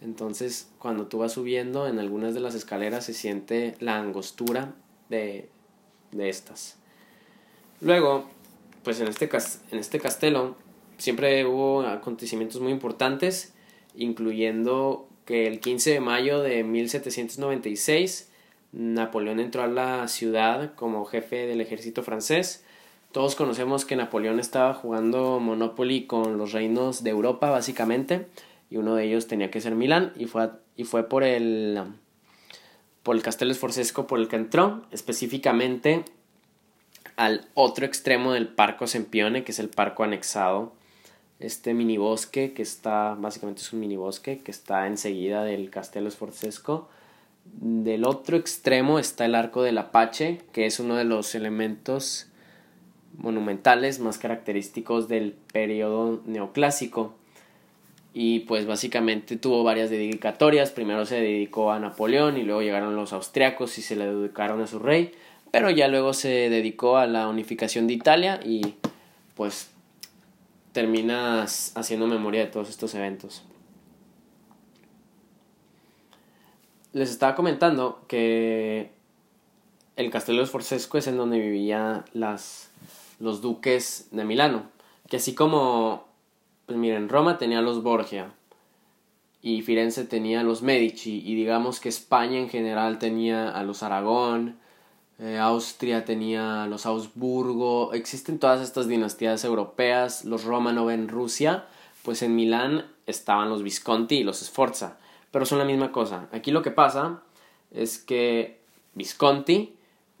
entonces, 0.00 0.68
cuando 0.78 1.06
tú 1.06 1.18
vas 1.18 1.32
subiendo 1.32 1.88
en 1.88 1.98
algunas 1.98 2.34
de 2.34 2.40
las 2.40 2.54
escaleras 2.54 3.04
se 3.04 3.14
siente 3.14 3.74
la 3.80 3.98
angostura 3.98 4.74
de, 5.08 5.48
de 6.12 6.28
estas. 6.28 6.76
Luego, 7.80 8.28
pues 8.84 9.00
en 9.00 9.08
este, 9.08 9.28
en 9.70 9.78
este 9.78 9.98
castelo 9.98 10.56
siempre 10.98 11.44
hubo 11.46 11.82
acontecimientos 11.82 12.60
muy 12.60 12.72
importantes, 12.72 13.54
incluyendo 13.96 15.08
que 15.24 15.46
el 15.46 15.60
15 15.60 15.90
de 15.90 16.00
mayo 16.00 16.40
de 16.42 16.62
1796 16.64 18.30
Napoleón 18.72 19.40
entró 19.40 19.62
a 19.62 19.66
la 19.66 20.06
ciudad 20.08 20.74
como 20.74 21.04
jefe 21.06 21.46
del 21.46 21.60
ejército 21.60 22.02
francés. 22.02 22.64
Todos 23.12 23.34
conocemos 23.34 23.84
que 23.84 23.96
Napoleón 23.96 24.38
estaba 24.38 24.74
jugando 24.74 25.40
Monopoly 25.40 26.06
con 26.06 26.36
los 26.36 26.52
reinos 26.52 27.02
de 27.02 27.10
Europa, 27.10 27.50
básicamente 27.50 28.26
y 28.70 28.76
uno 28.76 28.94
de 28.94 29.04
ellos 29.04 29.26
tenía 29.26 29.50
que 29.50 29.60
ser 29.60 29.74
Milán 29.74 30.12
y 30.16 30.26
fue, 30.26 30.50
y 30.76 30.84
fue 30.84 31.08
por 31.08 31.24
el 31.24 31.80
por 33.02 33.16
el 33.16 33.22
Castello 33.22 33.54
Sforzesco 33.54 34.06
por 34.06 34.18
el 34.18 34.28
que 34.28 34.36
entró, 34.36 34.82
específicamente 34.90 36.04
al 37.16 37.48
otro 37.54 37.86
extremo 37.86 38.32
del 38.32 38.48
Parco 38.48 38.86
Sempione, 38.86 39.44
que 39.44 39.52
es 39.52 39.58
el 39.58 39.70
parco 39.70 40.04
anexado, 40.04 40.74
este 41.40 41.72
minibosque 41.72 42.52
que 42.52 42.62
está, 42.62 43.16
básicamente 43.18 43.62
es 43.62 43.72
un 43.72 43.80
minibosque 43.80 44.40
que 44.40 44.50
está 44.50 44.86
enseguida 44.86 45.42
del 45.44 45.70
Castello 45.70 46.10
Sforzesco. 46.10 46.88
Del 47.44 48.04
otro 48.04 48.36
extremo 48.36 48.98
está 48.98 49.24
el 49.24 49.34
Arco 49.34 49.62
del 49.62 49.78
Apache, 49.78 50.42
que 50.52 50.66
es 50.66 50.78
uno 50.78 50.96
de 50.96 51.04
los 51.04 51.34
elementos 51.34 52.26
monumentales 53.16 54.00
más 54.00 54.18
característicos 54.18 55.08
del 55.08 55.32
periodo 55.52 56.20
neoclásico 56.26 57.14
y 58.14 58.40
pues 58.40 58.66
básicamente 58.66 59.36
tuvo 59.36 59.62
varias 59.62 59.90
dedicatorias. 59.90 60.70
Primero 60.70 61.06
se 61.06 61.16
dedicó 61.20 61.72
a 61.72 61.78
Napoleón 61.78 62.36
y 62.36 62.42
luego 62.42 62.62
llegaron 62.62 62.96
los 62.96 63.12
austriacos 63.12 63.78
y 63.78 63.82
se 63.82 63.96
le 63.96 64.06
dedicaron 64.06 64.60
a 64.60 64.66
su 64.66 64.78
rey, 64.78 65.12
pero 65.50 65.70
ya 65.70 65.88
luego 65.88 66.14
se 66.14 66.50
dedicó 66.50 66.96
a 66.96 67.06
la 67.06 67.28
unificación 67.28 67.86
de 67.86 67.94
Italia 67.94 68.40
y 68.44 68.74
pues 69.34 69.70
terminas 70.72 71.72
haciendo 71.76 72.06
memoria 72.06 72.40
de 72.40 72.50
todos 72.50 72.70
estos 72.70 72.94
eventos. 72.94 73.44
Les 76.92 77.10
estaba 77.10 77.34
comentando 77.34 78.04
que 78.08 78.90
el 79.96 80.10
Castello 80.10 80.44
Sforzesco 80.44 80.98
es 80.98 81.06
en 81.06 81.16
donde 81.16 81.38
vivían 81.38 82.04
las, 82.14 82.70
los 83.20 83.42
duques 83.42 84.08
de 84.10 84.24
Milano, 84.24 84.64
que 85.08 85.18
así 85.18 85.34
como 85.34 86.07
pues 86.68 86.78
miren, 86.78 87.08
Roma 87.08 87.38
tenía 87.38 87.62
los 87.62 87.82
Borgia 87.82 88.30
y 89.40 89.62
Firenze 89.62 90.04
tenía 90.04 90.42
los 90.42 90.60
Medici 90.60 91.22
y 91.24 91.34
digamos 91.34 91.80
que 91.80 91.88
España 91.88 92.38
en 92.38 92.50
general 92.50 92.98
tenía 92.98 93.48
a 93.48 93.64
los 93.64 93.82
Aragón, 93.82 94.58
eh, 95.18 95.38
Austria 95.38 96.04
tenía 96.04 96.64
a 96.64 96.66
los 96.66 96.84
Augsburgo, 96.84 97.94
existen 97.94 98.38
todas 98.38 98.60
estas 98.60 98.86
dinastías 98.86 99.44
europeas, 99.44 100.26
los 100.26 100.44
Romanov 100.44 100.90
en 100.90 101.08
Rusia, 101.08 101.64
pues 102.02 102.20
en 102.20 102.36
Milán 102.36 102.84
estaban 103.06 103.48
los 103.48 103.62
Visconti 103.62 104.16
y 104.16 104.22
los 104.22 104.40
Sforza, 104.40 104.98
pero 105.30 105.46
son 105.46 105.60
la 105.60 105.64
misma 105.64 105.90
cosa. 105.90 106.28
Aquí 106.32 106.50
lo 106.50 106.60
que 106.60 106.70
pasa 106.70 107.22
es 107.70 107.96
que 107.96 108.60
Visconti 108.92 109.74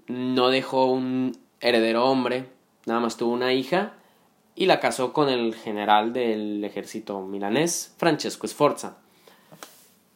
no 0.06 0.48
dejó 0.48 0.86
un 0.86 1.36
heredero 1.60 2.06
hombre, 2.06 2.48
nada 2.86 3.00
más 3.00 3.18
tuvo 3.18 3.34
una 3.34 3.52
hija 3.52 3.97
y 4.58 4.66
la 4.66 4.80
casó 4.80 5.12
con 5.12 5.28
el 5.28 5.54
general 5.54 6.12
del 6.12 6.64
ejército 6.64 7.20
milanés, 7.20 7.94
Francesco 7.96 8.48
Sforza. 8.48 8.96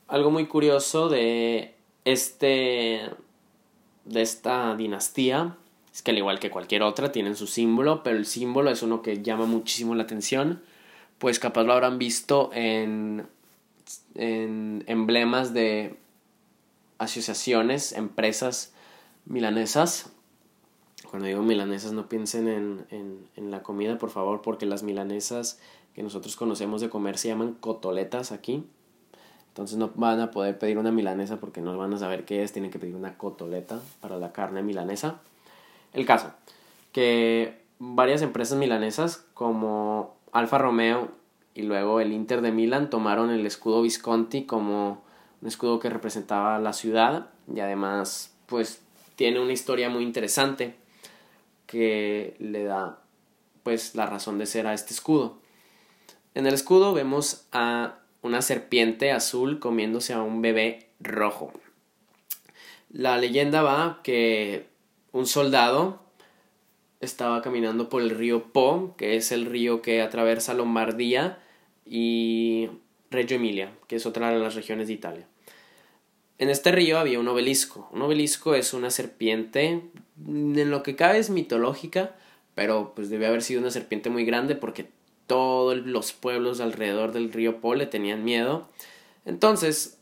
Algo 0.08 0.32
muy 0.32 0.46
curioso 0.46 1.08
de 1.08 1.76
este 2.04 3.02
de 4.04 4.20
esta 4.20 4.74
dinastía 4.74 5.56
es 5.94 6.02
que 6.02 6.10
al 6.10 6.18
igual 6.18 6.40
que 6.40 6.50
cualquier 6.50 6.82
otra 6.82 7.12
tienen 7.12 7.36
su 7.36 7.46
símbolo, 7.46 8.02
pero 8.02 8.16
el 8.16 8.26
símbolo 8.26 8.70
es 8.70 8.82
uno 8.82 9.00
que 9.00 9.22
llama 9.22 9.46
muchísimo 9.46 9.94
la 9.94 10.02
atención, 10.02 10.60
pues 11.18 11.38
capaz 11.38 11.62
lo 11.62 11.72
habrán 11.72 12.00
visto 12.00 12.50
en, 12.52 13.28
en 14.16 14.82
emblemas 14.88 15.54
de 15.54 15.94
asociaciones, 16.98 17.92
empresas 17.92 18.74
milanesas. 19.24 20.10
Cuando 21.12 21.28
digo 21.28 21.42
milanesas 21.42 21.92
no 21.92 22.08
piensen 22.08 22.48
en, 22.48 22.86
en, 23.36 23.50
la 23.50 23.62
comida, 23.62 23.98
por 23.98 24.08
favor, 24.08 24.40
porque 24.40 24.64
las 24.64 24.82
milanesas 24.82 25.60
que 25.94 26.02
nosotros 26.02 26.36
conocemos 26.36 26.80
de 26.80 26.88
comer 26.88 27.18
se 27.18 27.28
llaman 27.28 27.52
cotoletas 27.52 28.32
aquí. 28.32 28.64
Entonces 29.48 29.76
no 29.76 29.90
van 29.94 30.20
a 30.20 30.30
poder 30.30 30.58
pedir 30.58 30.78
una 30.78 30.90
milanesa 30.90 31.38
porque 31.38 31.60
no 31.60 31.76
van 31.76 31.92
a 31.92 31.98
saber 31.98 32.24
qué 32.24 32.42
es, 32.42 32.54
tienen 32.54 32.70
que 32.70 32.78
pedir 32.78 32.94
una 32.94 33.18
cotoleta 33.18 33.78
para 34.00 34.16
la 34.16 34.32
carne 34.32 34.62
milanesa. 34.62 35.20
El 35.92 36.06
caso, 36.06 36.32
que 36.92 37.60
varias 37.78 38.22
empresas 38.22 38.56
milanesas 38.56 39.26
como 39.34 40.16
Alfa 40.32 40.56
Romeo 40.56 41.10
y 41.54 41.60
luego 41.60 42.00
el 42.00 42.14
Inter 42.14 42.40
de 42.40 42.52
Milán 42.52 42.88
tomaron 42.88 43.28
el 43.28 43.44
escudo 43.44 43.82
Visconti 43.82 44.46
como 44.46 45.02
un 45.42 45.46
escudo 45.46 45.78
que 45.78 45.90
representaba 45.90 46.58
la 46.58 46.72
ciudad 46.72 47.26
y 47.54 47.60
además 47.60 48.34
pues 48.46 48.80
tiene 49.14 49.40
una 49.40 49.52
historia 49.52 49.90
muy 49.90 50.04
interesante 50.04 50.80
que 51.72 52.36
le 52.38 52.64
da 52.64 53.02
pues 53.62 53.94
la 53.94 54.04
razón 54.04 54.36
de 54.36 54.44
ser 54.44 54.66
a 54.66 54.74
este 54.74 54.92
escudo. 54.92 55.38
En 56.34 56.46
el 56.46 56.52
escudo 56.52 56.92
vemos 56.92 57.46
a 57.50 58.00
una 58.20 58.42
serpiente 58.42 59.10
azul 59.10 59.58
comiéndose 59.58 60.12
a 60.12 60.20
un 60.20 60.42
bebé 60.42 60.90
rojo. 61.00 61.50
La 62.90 63.16
leyenda 63.16 63.62
va 63.62 64.00
que 64.04 64.66
un 65.12 65.26
soldado 65.26 66.02
estaba 67.00 67.40
caminando 67.40 67.88
por 67.88 68.02
el 68.02 68.10
río 68.10 68.52
Po, 68.52 68.94
que 68.98 69.16
es 69.16 69.32
el 69.32 69.46
río 69.46 69.80
que 69.80 70.02
atraviesa 70.02 70.52
Lombardía 70.52 71.38
y 71.86 72.68
Reggio 73.10 73.36
Emilia, 73.36 73.72
que 73.86 73.96
es 73.96 74.04
otra 74.04 74.30
de 74.30 74.40
las 74.40 74.54
regiones 74.54 74.88
de 74.88 74.92
Italia. 74.92 75.26
En 76.42 76.50
este 76.50 76.72
río 76.72 76.98
había 76.98 77.20
un 77.20 77.28
obelisco. 77.28 77.88
Un 77.92 78.02
obelisco 78.02 78.56
es 78.56 78.74
una 78.74 78.90
serpiente, 78.90 79.80
en 80.26 80.70
lo 80.72 80.82
que 80.82 80.96
cabe 80.96 81.18
es 81.18 81.30
mitológica, 81.30 82.16
pero 82.56 82.94
pues 82.96 83.10
debe 83.10 83.28
haber 83.28 83.42
sido 83.42 83.60
una 83.60 83.70
serpiente 83.70 84.10
muy 84.10 84.24
grande 84.24 84.56
porque 84.56 84.88
todos 85.28 85.76
los 85.76 86.12
pueblos 86.12 86.58
alrededor 86.58 87.12
del 87.12 87.32
río 87.32 87.60
Po 87.60 87.76
le 87.76 87.86
tenían 87.86 88.24
miedo. 88.24 88.68
Entonces, 89.24 90.00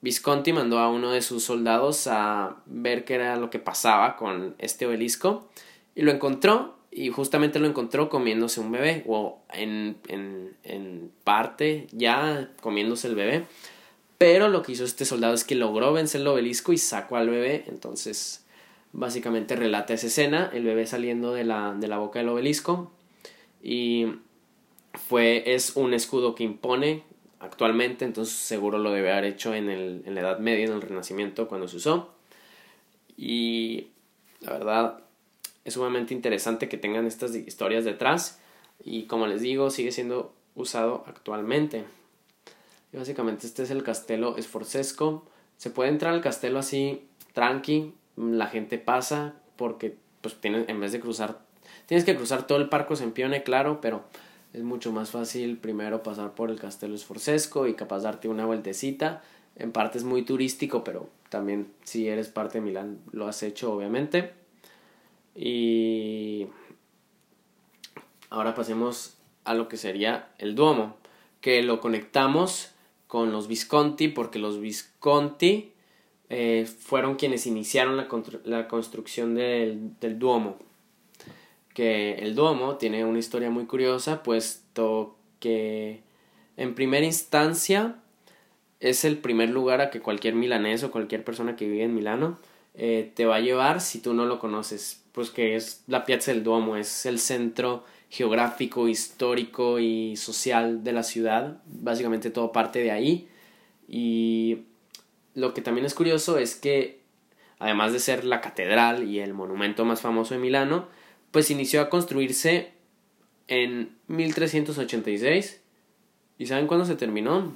Visconti 0.00 0.54
mandó 0.54 0.78
a 0.78 0.88
uno 0.88 1.12
de 1.12 1.20
sus 1.20 1.44
soldados 1.44 2.06
a 2.06 2.62
ver 2.64 3.04
qué 3.04 3.16
era 3.16 3.36
lo 3.36 3.50
que 3.50 3.58
pasaba 3.58 4.16
con 4.16 4.54
este 4.56 4.86
obelisco 4.86 5.50
y 5.94 6.00
lo 6.00 6.12
encontró 6.12 6.78
y 6.90 7.10
justamente 7.10 7.58
lo 7.58 7.66
encontró 7.66 8.08
comiéndose 8.08 8.58
un 8.58 8.72
bebé 8.72 9.04
o 9.06 9.42
en, 9.52 9.98
en, 10.08 10.56
en 10.62 11.12
parte 11.24 11.88
ya 11.92 12.48
comiéndose 12.62 13.06
el 13.08 13.16
bebé. 13.16 13.44
Pero 14.18 14.48
lo 14.48 14.62
que 14.62 14.72
hizo 14.72 14.84
este 14.84 15.04
soldado 15.04 15.34
es 15.34 15.44
que 15.44 15.54
logró 15.54 15.92
vencer 15.92 16.20
el 16.20 16.26
obelisco 16.26 16.72
y 16.72 16.78
sacó 16.78 17.16
al 17.16 17.28
bebé. 17.28 17.64
Entonces, 17.68 18.44
básicamente 18.92 19.56
relata 19.56 19.94
esa 19.94 20.06
escena, 20.06 20.50
el 20.52 20.64
bebé 20.64 20.86
saliendo 20.86 21.32
de 21.32 21.44
la, 21.44 21.74
de 21.74 21.88
la 21.88 21.98
boca 21.98 22.20
del 22.20 22.28
obelisco. 22.28 22.92
Y 23.62 24.06
fue, 24.94 25.54
es 25.54 25.76
un 25.76 25.94
escudo 25.94 26.34
que 26.34 26.44
impone 26.44 27.02
actualmente, 27.40 28.04
entonces 28.04 28.34
seguro 28.34 28.78
lo 28.78 28.90
debe 28.90 29.12
haber 29.12 29.24
hecho 29.24 29.54
en, 29.54 29.68
el, 29.68 30.02
en 30.06 30.14
la 30.14 30.22
Edad 30.22 30.38
Media, 30.38 30.66
en 30.66 30.72
el 30.72 30.82
Renacimiento, 30.82 31.48
cuando 31.48 31.68
se 31.68 31.76
usó. 31.76 32.14
Y 33.16 33.88
la 34.40 34.52
verdad 34.52 35.00
es 35.64 35.74
sumamente 35.74 36.14
interesante 36.14 36.68
que 36.68 36.76
tengan 36.76 37.06
estas 37.06 37.34
historias 37.34 37.84
detrás 37.84 38.40
y 38.82 39.04
como 39.04 39.26
les 39.26 39.40
digo, 39.40 39.70
sigue 39.70 39.92
siendo 39.92 40.34
usado 40.54 41.04
actualmente. 41.06 41.84
Y 42.94 42.96
básicamente 42.96 43.48
este 43.48 43.64
es 43.64 43.72
el 43.72 43.82
castelo 43.82 44.36
Esforcesco. 44.36 45.26
Se 45.56 45.68
puede 45.68 45.90
entrar 45.90 46.14
al 46.14 46.20
castelo 46.20 46.60
así, 46.60 47.08
tranqui, 47.32 47.92
la 48.16 48.46
gente 48.46 48.78
pasa 48.78 49.34
porque 49.56 49.96
pues 50.20 50.36
en 50.42 50.78
vez 50.80 50.92
de 50.92 51.00
cruzar, 51.00 51.40
tienes 51.86 52.04
que 52.04 52.14
cruzar 52.14 52.46
todo 52.46 52.58
el 52.58 52.68
Parco 52.68 52.94
Sempione, 52.94 53.42
claro, 53.42 53.80
pero 53.80 54.04
es 54.52 54.62
mucho 54.62 54.92
más 54.92 55.10
fácil 55.10 55.58
primero 55.58 56.04
pasar 56.04 56.36
por 56.36 56.50
el 56.50 56.60
Castelo 56.60 56.94
Esforcesco 56.94 57.66
y 57.66 57.74
capaz 57.74 58.02
darte 58.02 58.28
una 58.28 58.46
vueltecita. 58.46 59.24
En 59.56 59.72
parte 59.72 59.98
es 59.98 60.04
muy 60.04 60.22
turístico, 60.22 60.84
pero 60.84 61.08
también 61.30 61.72
si 61.82 62.06
eres 62.06 62.28
parte 62.28 62.58
de 62.58 62.64
Milán 62.64 63.00
lo 63.10 63.26
has 63.26 63.42
hecho 63.42 63.72
obviamente. 63.72 64.34
Y 65.34 66.46
ahora 68.30 68.54
pasemos 68.54 69.16
a 69.42 69.54
lo 69.54 69.66
que 69.66 69.78
sería 69.78 70.28
el 70.38 70.54
Duomo, 70.54 70.96
que 71.40 71.60
lo 71.64 71.80
conectamos 71.80 72.70
con 73.14 73.30
los 73.30 73.46
Visconti 73.46 74.08
porque 74.08 74.40
los 74.40 74.60
Visconti 74.60 75.70
eh, 76.30 76.66
fueron 76.66 77.14
quienes 77.14 77.46
iniciaron 77.46 77.96
la, 77.96 78.08
la 78.42 78.66
construcción 78.66 79.36
del, 79.36 79.92
del 80.00 80.18
Duomo. 80.18 80.58
Que 81.74 82.14
el 82.14 82.34
Duomo 82.34 82.74
tiene 82.74 83.04
una 83.04 83.20
historia 83.20 83.50
muy 83.50 83.66
curiosa, 83.66 84.24
puesto 84.24 85.14
que 85.38 86.02
en 86.56 86.74
primera 86.74 87.06
instancia 87.06 88.02
es 88.80 89.04
el 89.04 89.18
primer 89.18 89.50
lugar 89.50 89.80
a 89.80 89.90
que 89.90 90.00
cualquier 90.00 90.34
milanés 90.34 90.82
o 90.82 90.90
cualquier 90.90 91.22
persona 91.22 91.54
que 91.54 91.68
vive 91.68 91.84
en 91.84 91.94
Milano 91.94 92.40
eh, 92.74 93.12
te 93.14 93.26
va 93.26 93.36
a 93.36 93.40
llevar 93.40 93.80
si 93.80 94.00
tú 94.00 94.12
no 94.12 94.26
lo 94.26 94.40
conoces, 94.40 95.04
pues 95.12 95.30
que 95.30 95.54
es 95.54 95.84
la 95.86 96.04
Piazza 96.04 96.32
del 96.32 96.42
Duomo, 96.42 96.74
es 96.74 97.06
el 97.06 97.20
centro 97.20 97.84
geográfico, 98.10 98.88
histórico 98.88 99.78
y 99.78 100.16
social 100.16 100.84
de 100.84 100.92
la 100.92 101.02
ciudad, 101.02 101.62
básicamente 101.66 102.30
todo 102.30 102.52
parte 102.52 102.80
de 102.80 102.90
ahí 102.90 103.28
y 103.88 104.64
lo 105.34 105.52
que 105.54 105.62
también 105.62 105.84
es 105.84 105.94
curioso 105.94 106.38
es 106.38 106.54
que 106.54 107.00
además 107.58 107.92
de 107.92 107.98
ser 107.98 108.24
la 108.24 108.40
catedral 108.40 109.04
y 109.08 109.20
el 109.20 109.34
monumento 109.34 109.84
más 109.84 110.00
famoso 110.00 110.34
de 110.34 110.40
Milano, 110.40 110.88
pues 111.30 111.50
inició 111.50 111.80
a 111.80 111.90
construirse 111.90 112.72
en 113.48 113.96
1386. 114.08 115.60
¿Y 116.38 116.46
saben 116.46 116.66
cuándo 116.66 116.84
se 116.84 116.96
terminó? 116.96 117.52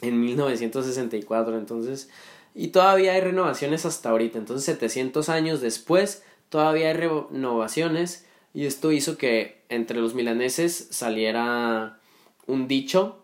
En 0.00 0.20
1964, 0.20 1.58
entonces... 1.58 2.10
Y 2.56 2.68
todavía 2.68 3.14
hay 3.14 3.20
renovaciones 3.20 3.84
hasta 3.84 4.10
ahorita, 4.10 4.38
entonces 4.38 4.64
700 4.66 5.28
años 5.28 5.60
después 5.60 6.22
todavía 6.50 6.88
hay 6.88 6.94
renovaciones 6.94 8.26
y 8.54 8.66
esto 8.66 8.92
hizo 8.92 9.18
que 9.18 9.62
entre 9.68 10.00
los 10.00 10.14
milaneses 10.14 10.88
saliera 10.90 11.98
un 12.46 12.68
dicho 12.68 13.18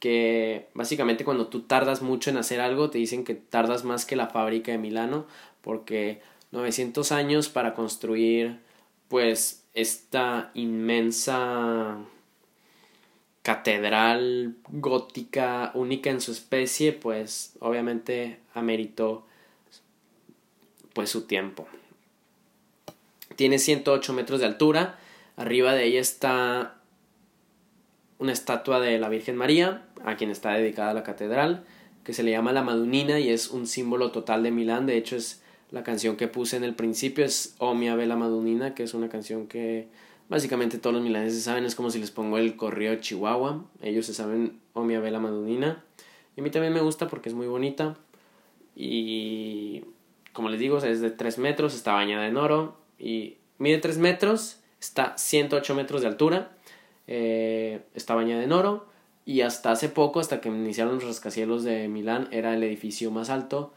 que 0.00 0.68
básicamente 0.72 1.24
cuando 1.24 1.48
tú 1.48 1.60
tardas 1.60 2.00
mucho 2.00 2.30
en 2.30 2.38
hacer 2.38 2.60
algo 2.60 2.88
te 2.88 2.98
dicen 2.98 3.22
que 3.22 3.34
tardas 3.34 3.84
más 3.84 4.06
que 4.06 4.16
la 4.16 4.28
fábrica 4.28 4.72
de 4.72 4.78
Milano 4.78 5.26
porque 5.60 6.22
900 6.52 7.12
años 7.12 7.48
para 7.50 7.74
construir 7.74 8.58
pues 9.08 9.64
esta 9.74 10.50
inmensa 10.54 11.98
catedral 13.42 14.56
gótica 14.68 15.72
única 15.74 16.10
en 16.10 16.20
su 16.20 16.32
especie, 16.32 16.92
pues 16.92 17.56
obviamente 17.60 18.38
ameritó 18.54 19.26
pues 20.92 21.10
su 21.10 21.26
tiempo. 21.26 21.66
Tiene 23.40 23.58
108 23.58 24.12
metros 24.12 24.40
de 24.40 24.44
altura, 24.44 24.98
arriba 25.34 25.72
de 25.72 25.86
ella 25.86 26.00
está 26.00 26.76
una 28.18 28.32
estatua 28.32 28.80
de 28.80 28.98
la 28.98 29.08
Virgen 29.08 29.34
María, 29.34 29.86
a 30.04 30.16
quien 30.16 30.28
está 30.28 30.52
dedicada 30.52 30.92
la 30.92 31.04
catedral, 31.04 31.64
que 32.04 32.12
se 32.12 32.22
le 32.22 32.32
llama 32.32 32.52
la 32.52 32.62
Madunina 32.62 33.18
y 33.18 33.30
es 33.30 33.48
un 33.48 33.66
símbolo 33.66 34.10
total 34.10 34.42
de 34.42 34.50
Milán, 34.50 34.84
de 34.84 34.98
hecho 34.98 35.16
es 35.16 35.42
la 35.70 35.82
canción 35.82 36.18
que 36.18 36.28
puse 36.28 36.58
en 36.58 36.64
el 36.64 36.74
principio 36.74 37.24
es 37.24 37.54
O 37.56 37.74
mi 37.74 37.88
Abela 37.88 38.14
Madunina, 38.14 38.74
que 38.74 38.82
es 38.82 38.92
una 38.92 39.08
canción 39.08 39.46
que 39.46 39.88
básicamente 40.28 40.76
todos 40.76 40.92
los 40.92 41.02
milaneses 41.02 41.42
saben, 41.42 41.64
es 41.64 41.74
como 41.74 41.88
si 41.88 41.98
les 41.98 42.10
pongo 42.10 42.36
el 42.36 42.56
correo 42.56 42.96
Chihuahua, 42.96 43.64
ellos 43.80 44.04
se 44.04 44.12
saben 44.12 44.60
O 44.74 44.84
mi 44.84 44.96
Abela 44.96 45.18
Madunina. 45.18 45.82
Y 46.36 46.40
a 46.40 46.44
mí 46.44 46.50
también 46.50 46.74
me 46.74 46.82
gusta 46.82 47.08
porque 47.08 47.30
es 47.30 47.34
muy 47.34 47.46
bonita. 47.46 47.96
Y 48.76 49.82
como 50.34 50.50
les 50.50 50.60
digo, 50.60 50.76
es 50.76 51.00
de 51.00 51.10
3 51.10 51.38
metros, 51.38 51.74
está 51.74 51.94
bañada 51.94 52.26
en 52.26 52.36
oro 52.36 52.79
y 53.00 53.38
mide 53.58 53.78
3 53.78 53.98
metros, 53.98 54.60
está 54.80 55.16
108 55.16 55.74
metros 55.74 56.02
de 56.02 56.08
altura. 56.08 56.52
eh, 57.06 57.80
está 57.94 58.14
bañada 58.14 58.44
en 58.44 58.52
oro 58.52 58.86
y 59.24 59.42
hasta 59.42 59.72
hace 59.72 59.88
poco, 59.88 60.20
hasta 60.20 60.40
que 60.40 60.48
iniciaron 60.48 60.94
los 60.94 61.04
rascacielos 61.04 61.64
de 61.64 61.88
Milán, 61.88 62.28
era 62.30 62.54
el 62.54 62.62
edificio 62.62 63.10
más 63.10 63.30
alto, 63.30 63.72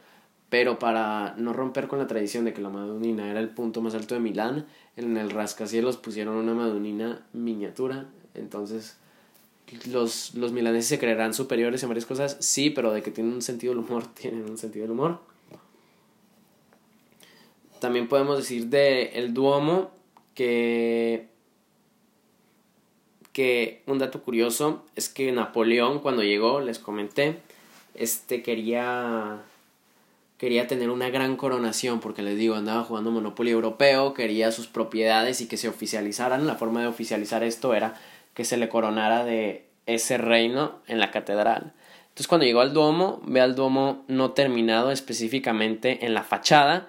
pero 0.50 0.80
para 0.80 1.36
no 1.38 1.54
romper 1.54 1.88
con 1.88 2.00
la 2.00 2.08
tradición 2.08 2.46
de 2.46 2.54
que 2.54 2.62
la 2.62 2.70
Madonina 2.70 3.30
era 3.30 3.40
el 3.40 3.50
punto 3.50 3.82
más 3.82 3.96
alto 3.96 4.16
de 4.16 4.22
Milán, 4.22 4.66
en 4.98 5.18
el 5.18 5.30
rascacielos 5.32 5.98
pusieron 5.98 6.36
una 6.36 6.54
Madonina 6.54 7.26
miniatura, 7.34 8.06
entonces 8.36 8.98
los, 9.92 10.36
los 10.36 10.52
milaneses 10.52 10.88
se 10.88 11.00
creerán 11.00 11.34
superiores 11.34 11.84
en 11.84 11.90
varias 11.90 12.06
cosas, 12.06 12.38
sí, 12.40 12.70
pero 12.70 12.92
de 12.92 13.02
que 13.02 13.12
tienen 13.12 13.34
un 13.34 13.42
sentido 13.42 13.74
del 13.74 13.84
humor, 13.84 14.08
tienen 14.14 14.50
un 14.50 14.58
sentido 14.58 14.84
del 14.84 14.92
humor. 14.92 15.33
También 17.84 18.08
podemos 18.08 18.38
decir 18.38 18.68
de 18.68 19.08
el 19.16 19.34
Duomo 19.34 19.92
que 20.36 21.28
que 23.34 23.84
un 23.88 24.00
dato 24.00 24.24
curioso 24.24 24.86
es 24.96 25.10
que 25.10 25.34
Napoleón 25.34 26.00
cuando 26.00 26.24
llegó, 26.24 26.62
les 26.62 26.80
comenté, 26.80 27.40
este 27.94 28.42
quería 28.42 29.42
quería 30.38 30.66
tener 30.68 30.90
una 30.90 31.10
gran 31.10 31.36
coronación 31.36 32.00
porque 32.00 32.22
les 32.22 32.38
digo, 32.38 32.56
andaba 32.56 32.86
jugando 32.86 33.12
Monopoly 33.12 33.52
europeo, 33.52 34.14
quería 34.14 34.54
sus 34.54 34.68
propiedades 34.68 35.42
y 35.42 35.50
que 35.50 35.58
se 35.58 35.68
oficializaran. 35.68 36.48
La 36.48 36.56
forma 36.56 36.80
de 36.80 36.88
oficializar 36.88 37.44
esto 37.44 37.74
era 37.74 37.96
que 38.34 38.46
se 38.46 38.56
le 38.56 38.70
coronara 38.70 39.26
de 39.26 39.66
ese 39.88 40.18
reino 40.18 40.80
en 40.88 41.00
la 41.00 41.12
catedral. 41.12 41.74
Entonces 42.04 42.30
cuando 42.30 42.46
llegó 42.46 42.62
al 42.62 42.74
Duomo, 42.74 43.22
ve 43.26 43.42
al 43.42 43.56
Duomo 43.56 44.06
no 44.08 44.32
terminado 44.32 44.90
específicamente 44.90 46.06
en 46.06 46.14
la 46.14 46.24
fachada 46.24 46.88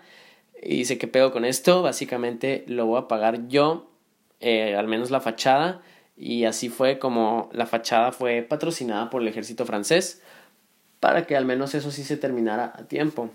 y 0.64 0.77
dice, 0.79 0.98
¿qué 0.98 1.07
pedo 1.07 1.33
con 1.33 1.44
esto? 1.44 1.83
Básicamente 1.83 2.64
lo 2.66 2.87
voy 2.87 2.98
a 2.98 3.09
pagar 3.09 3.48
yo, 3.48 3.90
eh, 4.40 4.74
al 4.77 4.88
menos 4.88 5.11
la 5.11 5.20
fachada, 5.20 5.83
y 6.16 6.44
así 6.44 6.68
fue 6.68 6.98
como 6.98 7.50
la 7.53 7.66
fachada 7.66 8.12
fue 8.12 8.42
patrocinada 8.42 9.11
por 9.11 9.22
el 9.22 9.29
ejército 9.29 9.66
francés 9.66 10.22
para 11.00 11.27
que 11.27 11.37
al 11.37 11.44
menos 11.44 11.74
eso 11.74 11.90
sí 11.90 12.03
se 12.03 12.16
terminara 12.16 12.72
a 12.74 12.85
tiempo. 12.85 13.31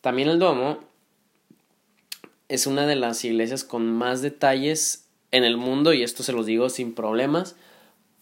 También 0.00 0.28
el 0.28 0.38
Duomo 0.38 0.78
es 2.48 2.66
una 2.66 2.86
de 2.86 2.96
las 2.96 3.24
iglesias 3.24 3.64
con 3.64 3.90
más 3.92 4.22
detalles 4.22 5.06
en 5.30 5.44
el 5.44 5.56
mundo 5.56 5.92
y 5.92 6.02
esto 6.02 6.22
se 6.22 6.32
los 6.32 6.46
digo 6.46 6.70
sin 6.70 6.94
problemas 6.94 7.56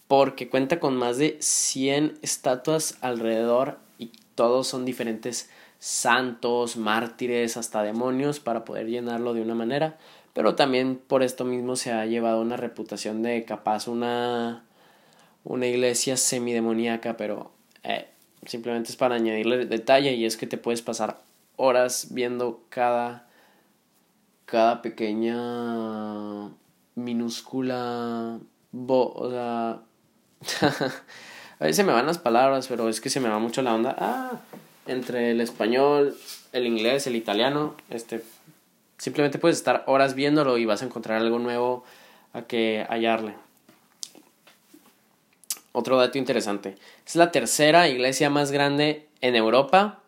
porque 0.07 0.49
cuenta 0.49 0.79
con 0.79 0.97
más 0.97 1.17
de 1.17 1.37
100 1.39 2.19
estatuas 2.21 2.97
alrededor 3.01 3.77
y 3.97 4.11
todos 4.35 4.67
son 4.67 4.85
diferentes 4.85 5.49
santos, 5.79 6.77
mártires, 6.77 7.57
hasta 7.57 7.83
demonios 7.83 8.39
para 8.39 8.65
poder 8.65 8.87
llenarlo 8.87 9.33
de 9.33 9.41
una 9.41 9.55
manera. 9.55 9.97
Pero 10.33 10.55
también 10.55 10.97
por 10.97 11.23
esto 11.23 11.45
mismo 11.45 11.75
se 11.75 11.91
ha 11.91 12.05
llevado 12.05 12.41
una 12.41 12.57
reputación 12.57 13.23
de 13.23 13.43
capaz 13.45 13.87
una, 13.87 14.63
una 15.43 15.65
iglesia 15.67 16.17
semidemoníaca, 16.17 17.17
pero 17.17 17.51
eh, 17.83 18.07
simplemente 18.45 18.91
es 18.91 18.95
para 18.95 19.15
añadirle 19.15 19.65
detalle 19.65 20.13
y 20.13 20.25
es 20.25 20.37
que 20.37 20.47
te 20.47 20.57
puedes 20.57 20.81
pasar 20.81 21.21
horas 21.55 22.09
viendo 22.11 22.61
cada, 22.69 23.27
cada 24.45 24.81
pequeña 24.81 26.51
minúscula 26.95 28.39
o 28.87 29.29
sea 29.29 29.81
a 31.59 31.65
veces 31.65 31.85
me 31.85 31.93
van 31.93 32.05
las 32.05 32.19
palabras 32.19 32.67
pero 32.67 32.89
es 32.89 33.01
que 33.01 33.09
se 33.09 33.19
me 33.19 33.29
va 33.29 33.39
mucho 33.39 33.61
la 33.63 33.73
onda. 33.73 33.95
Ah 33.97 34.39
entre 34.87 35.31
el 35.31 35.41
español 35.41 36.15
el 36.53 36.65
inglés 36.65 37.07
el 37.07 37.15
italiano 37.15 37.75
este 37.89 38.23
Simplemente 38.97 39.37
puedes 39.37 39.57
estar 39.57 39.83
horas 39.85 40.15
viéndolo 40.15 40.57
y 40.57 40.65
vas 40.65 40.81
a 40.81 40.85
encontrar 40.85 41.21
algo 41.21 41.37
nuevo 41.37 41.83
a 42.33 42.43
que 42.43 42.85
hallarle. 42.89 43.35
Otro 45.71 45.97
dato 45.97 46.17
interesante. 46.17 46.75
Es 47.05 47.15
la 47.15 47.31
tercera 47.31 47.87
iglesia 47.87 48.31
más 48.31 48.51
grande 48.51 49.07
en 49.21 49.35
Europa 49.35 49.99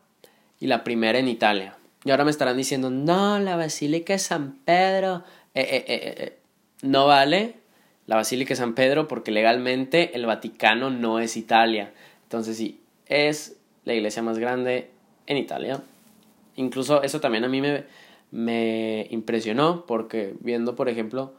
y 0.60 0.66
la 0.66 0.84
primera 0.84 1.20
en 1.20 1.28
Italia. 1.28 1.76
Y 2.04 2.10
ahora 2.10 2.26
me 2.26 2.32
estarán 2.32 2.58
diciendo, 2.58 2.90
no, 2.90 3.38
la 3.38 3.56
Basílica 3.56 4.14
de 4.14 4.20
San 4.20 4.54
Pedro. 4.66 5.24
Eh, 5.54 5.62
eh, 5.62 5.86
eh, 5.88 6.38
no 6.82 7.06
vale 7.06 7.56
la 8.08 8.16
Basílica 8.16 8.50
de 8.50 8.56
San 8.56 8.74
Pedro 8.74 9.08
porque 9.08 9.30
legalmente 9.30 10.16
el 10.16 10.26
Vaticano 10.26 10.90
no 10.90 11.20
es 11.20 11.38
Italia. 11.38 11.94
Entonces 12.24 12.58
sí, 12.58 12.82
es 13.06 13.58
la 13.90 13.96
iglesia 13.96 14.22
más 14.22 14.38
grande 14.38 14.90
en 15.28 15.38
Italia. 15.38 15.82
Incluso 16.56 17.02
eso 17.04 17.20
también 17.20 17.44
a 17.44 17.50
mí 17.50 17.62
me, 17.62 17.86
me 18.32 19.08
impresionó 19.10 19.86
porque 19.86 20.36
viendo, 20.40 20.76
por 20.76 20.90
ejemplo, 20.90 21.34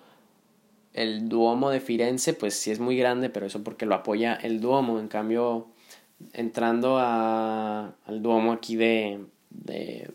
el 0.93 1.29
Duomo 1.29 1.71
de 1.71 1.81
Firenze, 1.81 2.35
pues 2.35 2.55
sí 2.55 2.71
es 2.71 2.81
muy 2.81 2.97
grande, 2.97 3.31
pero 3.31 3.47
eso 3.47 3.63
porque 3.63 3.87
lo 3.87 3.95
apoya 3.95 4.35
el 4.35 4.61
Duomo. 4.61 4.99
En 4.99 5.09
cambio, 5.09 5.69
entrando 6.33 6.99
al 6.99 8.23
Duomo 8.23 8.53
aquí 8.53 8.77
de, 8.77 9.21
de, 9.51 10.11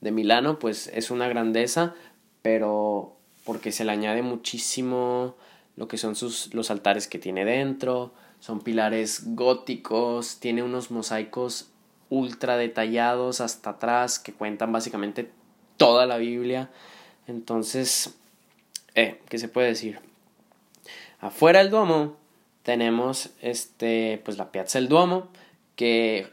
de 0.00 0.10
Milano, 0.12 0.58
pues 0.58 0.88
es 0.92 1.10
una 1.10 1.28
grandeza, 1.28 1.94
pero 2.42 3.16
porque 3.44 3.72
se 3.72 3.84
le 3.84 3.92
añade 3.92 4.22
muchísimo 4.22 5.34
lo 5.76 5.88
que 5.88 5.96
son 5.96 6.16
sus, 6.16 6.52
los 6.52 6.70
altares 6.70 7.06
que 7.06 7.18
tiene 7.18 7.44
dentro, 7.44 8.12
son 8.40 8.60
pilares 8.60 9.34
góticos, 9.34 10.38
tiene 10.40 10.62
unos 10.62 10.90
mosaicos 10.90 11.70
ultra 12.10 12.56
detallados 12.56 13.40
hasta 13.40 13.70
atrás 13.70 14.18
que 14.18 14.32
cuentan 14.32 14.72
básicamente 14.72 15.30
toda 15.76 16.06
la 16.06 16.16
Biblia. 16.18 16.70
Entonces, 17.26 18.18
eh, 18.94 19.20
¿qué 19.28 19.38
se 19.38 19.48
puede 19.48 19.68
decir? 19.68 20.00
Afuera 21.20 21.60
del 21.60 21.70
Duomo 21.70 22.16
tenemos 22.62 23.30
este, 23.40 24.20
pues 24.24 24.38
la 24.38 24.52
Piazza 24.52 24.78
del 24.78 24.88
Duomo, 24.88 25.28
que 25.76 26.28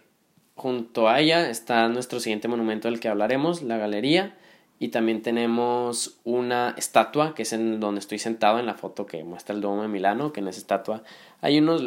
junto 0.55 1.09
a 1.09 1.19
ella 1.19 1.49
está 1.49 1.87
nuestro 1.87 2.19
siguiente 2.19 2.47
monumento 2.47 2.87
del 2.87 2.99
que 2.99 3.07
hablaremos, 3.07 3.61
la 3.61 3.77
galería, 3.77 4.37
y 4.77 4.89
también 4.89 5.21
tenemos 5.21 6.19
una 6.23 6.75
estatua, 6.77 7.33
que 7.33 7.43
es 7.43 7.53
en 7.53 7.79
donde 7.79 7.99
estoy 7.99 8.19
sentado 8.19 8.59
en 8.59 8.65
la 8.65 8.73
foto 8.73 9.05
que 9.05 9.23
muestra 9.23 9.55
el 9.55 9.61
Duomo 9.61 9.83
de 9.83 9.87
Milano, 9.87 10.33
que 10.33 10.41
en 10.41 10.47
esa 10.47 10.59
estatua 10.59 11.03
hay 11.41 11.59
unos 11.59 11.83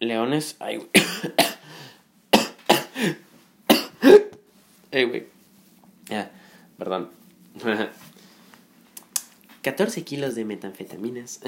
leones. 0.00 0.56
Ay, 0.58 0.80
güey. 5.04 5.20
güey. 5.20 5.26
Ya 6.06 6.30
perdón. 6.78 7.10
14 9.62 10.04
kilos 10.04 10.34
de 10.36 10.44
metanfetaminas. 10.44 11.40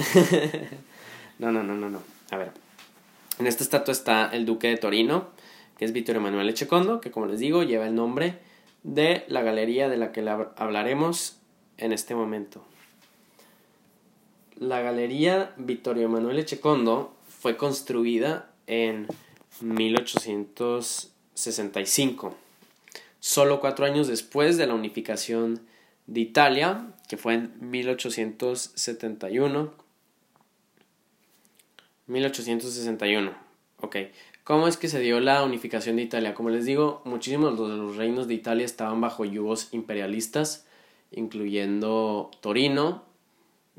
no, 1.39 1.53
no, 1.53 1.63
no, 1.63 1.77
no, 1.77 1.89
no. 1.89 2.03
A 2.31 2.37
ver. 2.37 2.51
En 3.39 3.47
esta 3.47 3.63
estatua 3.63 3.93
está 3.93 4.29
el 4.31 4.45
duque 4.45 4.67
de 4.69 4.77
Torino, 4.77 5.29
que 5.79 5.85
es 5.85 5.93
Vittorio 5.93 6.21
Emanuele 6.21 6.51
Echecondo, 6.51 7.01
que 7.01 7.13
como 7.13 7.27
les 7.27 7.39
digo 7.39 7.63
lleva 7.63 7.87
el 7.87 7.95
nombre 7.95 8.41
de 8.83 9.25
la 9.29 9.43
galería 9.43 9.89
de 9.89 9.97
la 9.97 10.11
que 10.11 10.29
hablaremos 10.57 11.39
en 11.77 11.93
este 11.93 12.17
momento. 12.17 12.65
La 14.57 14.81
galería 14.81 15.55
Vittorio 15.57 16.07
Emanuele 16.07 16.41
Echecondo 16.41 17.15
fue 17.29 17.57
construida 17.57 18.51
en 18.67 19.07
1865 19.61 22.35
solo 23.21 23.61
cuatro 23.61 23.87
años 23.87 24.09
después 24.09 24.57
de 24.57 24.67
la 24.67 24.75
unificación 24.75 25.61
de 26.07 26.21
Italia, 26.21 26.95
que 27.09 27.17
fue 27.17 27.35
en 27.35 27.53
1871. 27.61 29.73
1861, 32.07 33.33
ok. 33.81 33.97
¿Cómo 34.45 34.67
es 34.67 34.79
que 34.79 34.89
se 34.89 35.01
dio 35.01 35.21
la 35.21 35.45
unificación 35.45 35.97
de 35.97 36.03
Italia? 36.03 36.33
Como 36.33 36.49
les 36.49 36.65
digo, 36.65 37.03
muchísimos 37.05 37.59
de 37.59 37.77
los 37.77 37.97
reinos 37.97 38.29
de 38.29 38.35
Italia 38.35 38.65
estaban 38.65 39.03
bajo 39.03 39.27
yugos 39.27 39.69
imperialistas, 39.73 40.67
incluyendo 41.11 42.31
Torino, 42.41 43.05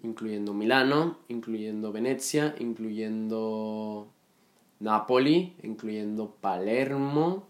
incluyendo 0.03 0.53
Milano, 0.53 1.17
incluyendo 1.27 1.91
Venecia, 1.91 2.53
incluyendo 2.59 4.11
Nápoli, 4.79 5.55
incluyendo 5.63 6.35
Palermo, 6.39 7.48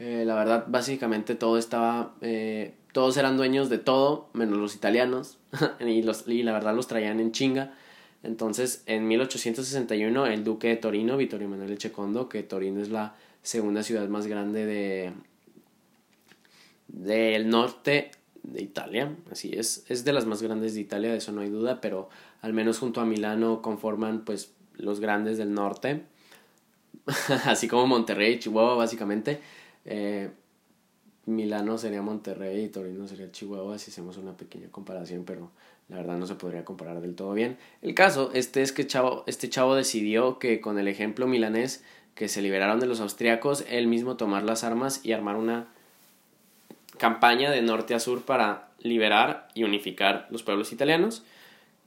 eh, 0.00 0.24
la 0.24 0.34
verdad, 0.34 0.64
básicamente 0.66 1.34
todo 1.34 1.58
estaba. 1.58 2.14
Eh, 2.22 2.74
todos 2.92 3.18
eran 3.18 3.36
dueños 3.36 3.68
de 3.68 3.76
todo, 3.76 4.30
menos 4.32 4.58
los 4.58 4.74
italianos. 4.74 5.36
y, 5.80 6.02
los, 6.02 6.26
y 6.26 6.42
la 6.42 6.52
verdad 6.52 6.74
los 6.74 6.86
traían 6.86 7.20
en 7.20 7.32
chinga. 7.32 7.74
Entonces, 8.22 8.82
en 8.86 9.06
1861, 9.08 10.26
el 10.26 10.42
duque 10.42 10.68
de 10.68 10.76
Torino, 10.76 11.18
Vittorio 11.18 11.46
Emanuele 11.46 11.76
Checondo, 11.76 12.30
que 12.30 12.42
Torino 12.42 12.80
es 12.80 12.88
la 12.88 13.14
segunda 13.42 13.82
ciudad 13.82 14.08
más 14.08 14.26
grande 14.26 14.64
de 14.64 15.12
del 16.88 17.48
norte 17.48 18.10
de 18.42 18.62
Italia, 18.62 19.14
así 19.30 19.52
es, 19.54 19.84
es 19.88 20.04
de 20.04 20.12
las 20.12 20.26
más 20.26 20.42
grandes 20.42 20.74
de 20.74 20.80
Italia, 20.80 21.12
de 21.12 21.18
eso 21.18 21.30
no 21.30 21.40
hay 21.40 21.50
duda, 21.50 21.80
pero 21.80 22.08
al 22.42 22.52
menos 22.52 22.78
junto 22.78 23.00
a 23.00 23.04
Milano 23.04 23.62
conforman 23.62 24.24
pues 24.24 24.52
los 24.74 24.98
grandes 24.98 25.38
del 25.38 25.54
norte, 25.54 26.02
así 27.44 27.68
como 27.68 27.86
Monterrey, 27.86 28.38
Chihuahua 28.40 28.74
básicamente. 28.74 29.40
Eh, 29.84 30.30
Milano 31.26 31.78
sería 31.78 32.02
Monterrey 32.02 32.64
y 32.64 32.68
Torino 32.68 33.06
sería 33.06 33.30
Chihuahua 33.30 33.78
si 33.78 33.90
hacemos 33.90 34.16
una 34.16 34.36
pequeña 34.36 34.68
comparación, 34.70 35.24
pero 35.24 35.50
la 35.88 35.96
verdad 35.96 36.18
no 36.18 36.26
se 36.26 36.34
podría 36.34 36.64
comparar 36.64 37.00
del 37.00 37.14
todo 37.14 37.32
bien. 37.32 37.58
El 37.82 37.94
caso 37.94 38.30
este 38.34 38.62
es 38.62 38.72
que 38.72 38.86
chavo, 38.86 39.24
este 39.26 39.48
chavo 39.48 39.74
decidió 39.74 40.38
que 40.38 40.60
con 40.60 40.78
el 40.78 40.88
ejemplo 40.88 41.26
milanés 41.26 41.84
que 42.14 42.28
se 42.28 42.42
liberaron 42.42 42.80
de 42.80 42.86
los 42.86 43.00
austriacos, 43.00 43.64
él 43.68 43.86
mismo 43.86 44.16
tomar 44.16 44.42
las 44.42 44.64
armas 44.64 45.00
y 45.04 45.12
armar 45.12 45.36
una 45.36 45.68
campaña 46.98 47.50
de 47.50 47.62
norte 47.62 47.94
a 47.94 48.00
sur 48.00 48.22
para 48.22 48.68
liberar 48.78 49.48
y 49.54 49.64
unificar 49.64 50.26
los 50.30 50.42
pueblos 50.42 50.72
italianos, 50.72 51.22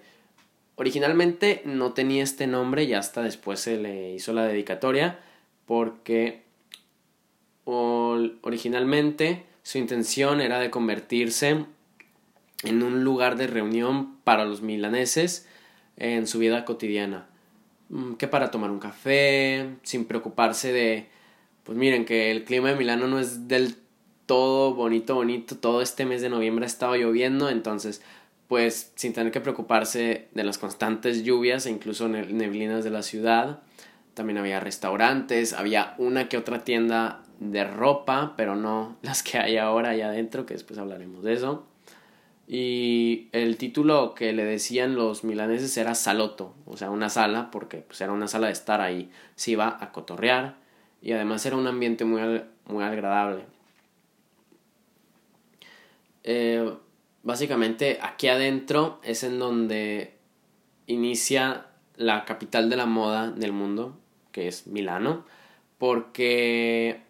Originalmente 0.79 1.61
no 1.65 1.91
tenía 1.91 2.23
este 2.23 2.47
nombre 2.47 2.85
y 2.85 2.93
hasta 2.93 3.21
después 3.21 3.59
se 3.59 3.75
le 3.75 4.13
hizo 4.13 4.31
la 4.31 4.45
dedicatoria 4.45 5.19
porque 5.65 6.43
originalmente 7.65 9.43
su 9.61 9.77
intención 9.77 10.39
era 10.39 10.57
de 10.57 10.69
convertirse 10.69 11.65
en 12.63 12.81
un 12.81 13.03
lugar 13.03 13.35
de 13.35 13.47
reunión 13.47 14.15
para 14.23 14.45
los 14.45 14.61
milaneses 14.61 15.49
en 15.97 16.27
su 16.27 16.39
vida 16.39 16.63
cotidiana. 16.63 17.27
Mm, 17.89 18.13
que 18.13 18.29
para 18.29 18.49
tomar 18.49 18.71
un 18.71 18.79
café, 18.79 19.75
sin 19.83 20.05
preocuparse 20.05 20.71
de, 20.71 21.09
pues 21.65 21.77
miren 21.77 22.05
que 22.05 22.31
el 22.31 22.45
clima 22.45 22.69
de 22.69 22.77
Milano 22.77 23.05
no 23.07 23.19
es 23.19 23.49
del 23.49 23.75
todo 24.29 24.75
bonito, 24.75 25.15
bonito. 25.15 25.57
Todo 25.57 25.81
este 25.81 26.05
mes 26.05 26.21
de 26.21 26.29
noviembre 26.29 26.63
ha 26.63 26.67
estado 26.67 26.95
lloviendo, 26.95 27.49
entonces 27.49 28.03
pues 28.47 28.91
sin 28.93 29.11
tener 29.11 29.31
que 29.31 29.41
preocuparse 29.41 30.27
de 30.33 30.43
las 30.43 30.59
constantes 30.59 31.23
lluvias 31.23 31.65
e 31.65 31.71
incluso 31.71 32.07
neblinas 32.07 32.83
de 32.83 32.91
la 32.91 33.01
ciudad. 33.01 33.61
También 34.13 34.37
había 34.37 34.59
restaurantes, 34.59 35.53
había 35.53 35.95
una 35.97 36.29
que 36.29 36.37
otra 36.37 36.63
tienda 36.63 37.23
de 37.39 37.63
ropa, 37.63 38.35
pero 38.37 38.55
no 38.55 38.97
las 39.01 39.23
que 39.23 39.39
hay 39.39 39.57
ahora 39.57 39.89
allá 39.89 40.09
adentro, 40.09 40.45
que 40.45 40.53
después 40.53 40.77
hablaremos 40.77 41.23
de 41.23 41.33
eso. 41.33 41.65
Y 42.47 43.29
el 43.31 43.57
título 43.57 44.13
que 44.13 44.31
le 44.33 44.45
decían 44.45 44.93
los 44.93 45.23
milaneses 45.23 45.75
era 45.75 45.95
Saloto, 45.95 46.53
o 46.67 46.77
sea, 46.77 46.91
una 46.91 47.09
sala, 47.09 47.49
porque 47.49 47.77
pues, 47.77 47.99
era 48.01 48.13
una 48.13 48.27
sala 48.27 48.45
de 48.45 48.53
estar 48.53 48.79
ahí, 48.79 49.09
se 49.33 49.51
iba 49.51 49.79
a 49.81 49.91
cotorrear 49.91 50.57
y 51.01 51.13
además 51.13 51.43
era 51.47 51.55
un 51.55 51.65
ambiente 51.65 52.05
muy, 52.05 52.43
muy 52.67 52.83
agradable. 52.83 53.58
Eh, 56.23 56.73
básicamente 57.23 57.99
aquí 58.01 58.27
adentro 58.27 58.99
es 59.03 59.23
en 59.23 59.39
donde 59.39 60.13
inicia 60.87 61.67
la 61.95 62.25
capital 62.25 62.69
de 62.69 62.77
la 62.77 62.85
moda 62.85 63.31
del 63.31 63.51
mundo, 63.51 63.97
que 64.31 64.47
es 64.47 64.67
Milano, 64.67 65.25
porque 65.77 67.01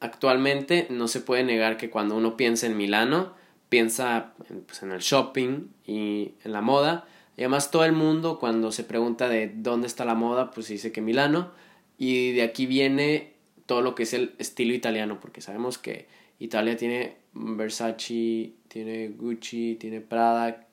actualmente 0.00 0.86
no 0.90 1.08
se 1.08 1.20
puede 1.20 1.44
negar 1.44 1.76
que 1.76 1.90
cuando 1.90 2.16
uno 2.16 2.36
piensa 2.36 2.66
en 2.66 2.76
Milano, 2.76 3.34
piensa 3.68 4.34
pues, 4.66 4.82
en 4.82 4.92
el 4.92 5.00
shopping 5.00 5.68
y 5.84 6.32
en 6.44 6.52
la 6.52 6.60
moda, 6.60 7.06
y 7.36 7.42
además 7.42 7.70
todo 7.70 7.84
el 7.84 7.92
mundo 7.92 8.38
cuando 8.38 8.72
se 8.72 8.84
pregunta 8.84 9.28
de 9.28 9.52
dónde 9.54 9.86
está 9.86 10.04
la 10.04 10.14
moda, 10.14 10.50
pues 10.50 10.68
dice 10.68 10.92
que 10.92 11.00
Milano, 11.00 11.50
y 11.96 12.32
de 12.32 12.42
aquí 12.42 12.66
viene 12.66 13.34
todo 13.66 13.82
lo 13.82 13.94
que 13.94 14.04
es 14.04 14.14
el 14.14 14.34
estilo 14.38 14.72
italiano, 14.72 15.20
porque 15.20 15.40
sabemos 15.40 15.78
que 15.78 16.06
Italia 16.38 16.76
tiene 16.76 17.16
Versace, 17.34 18.52
tiene 18.68 19.08
Gucci, 19.08 19.76
tiene 19.76 20.00
Prada 20.00 20.66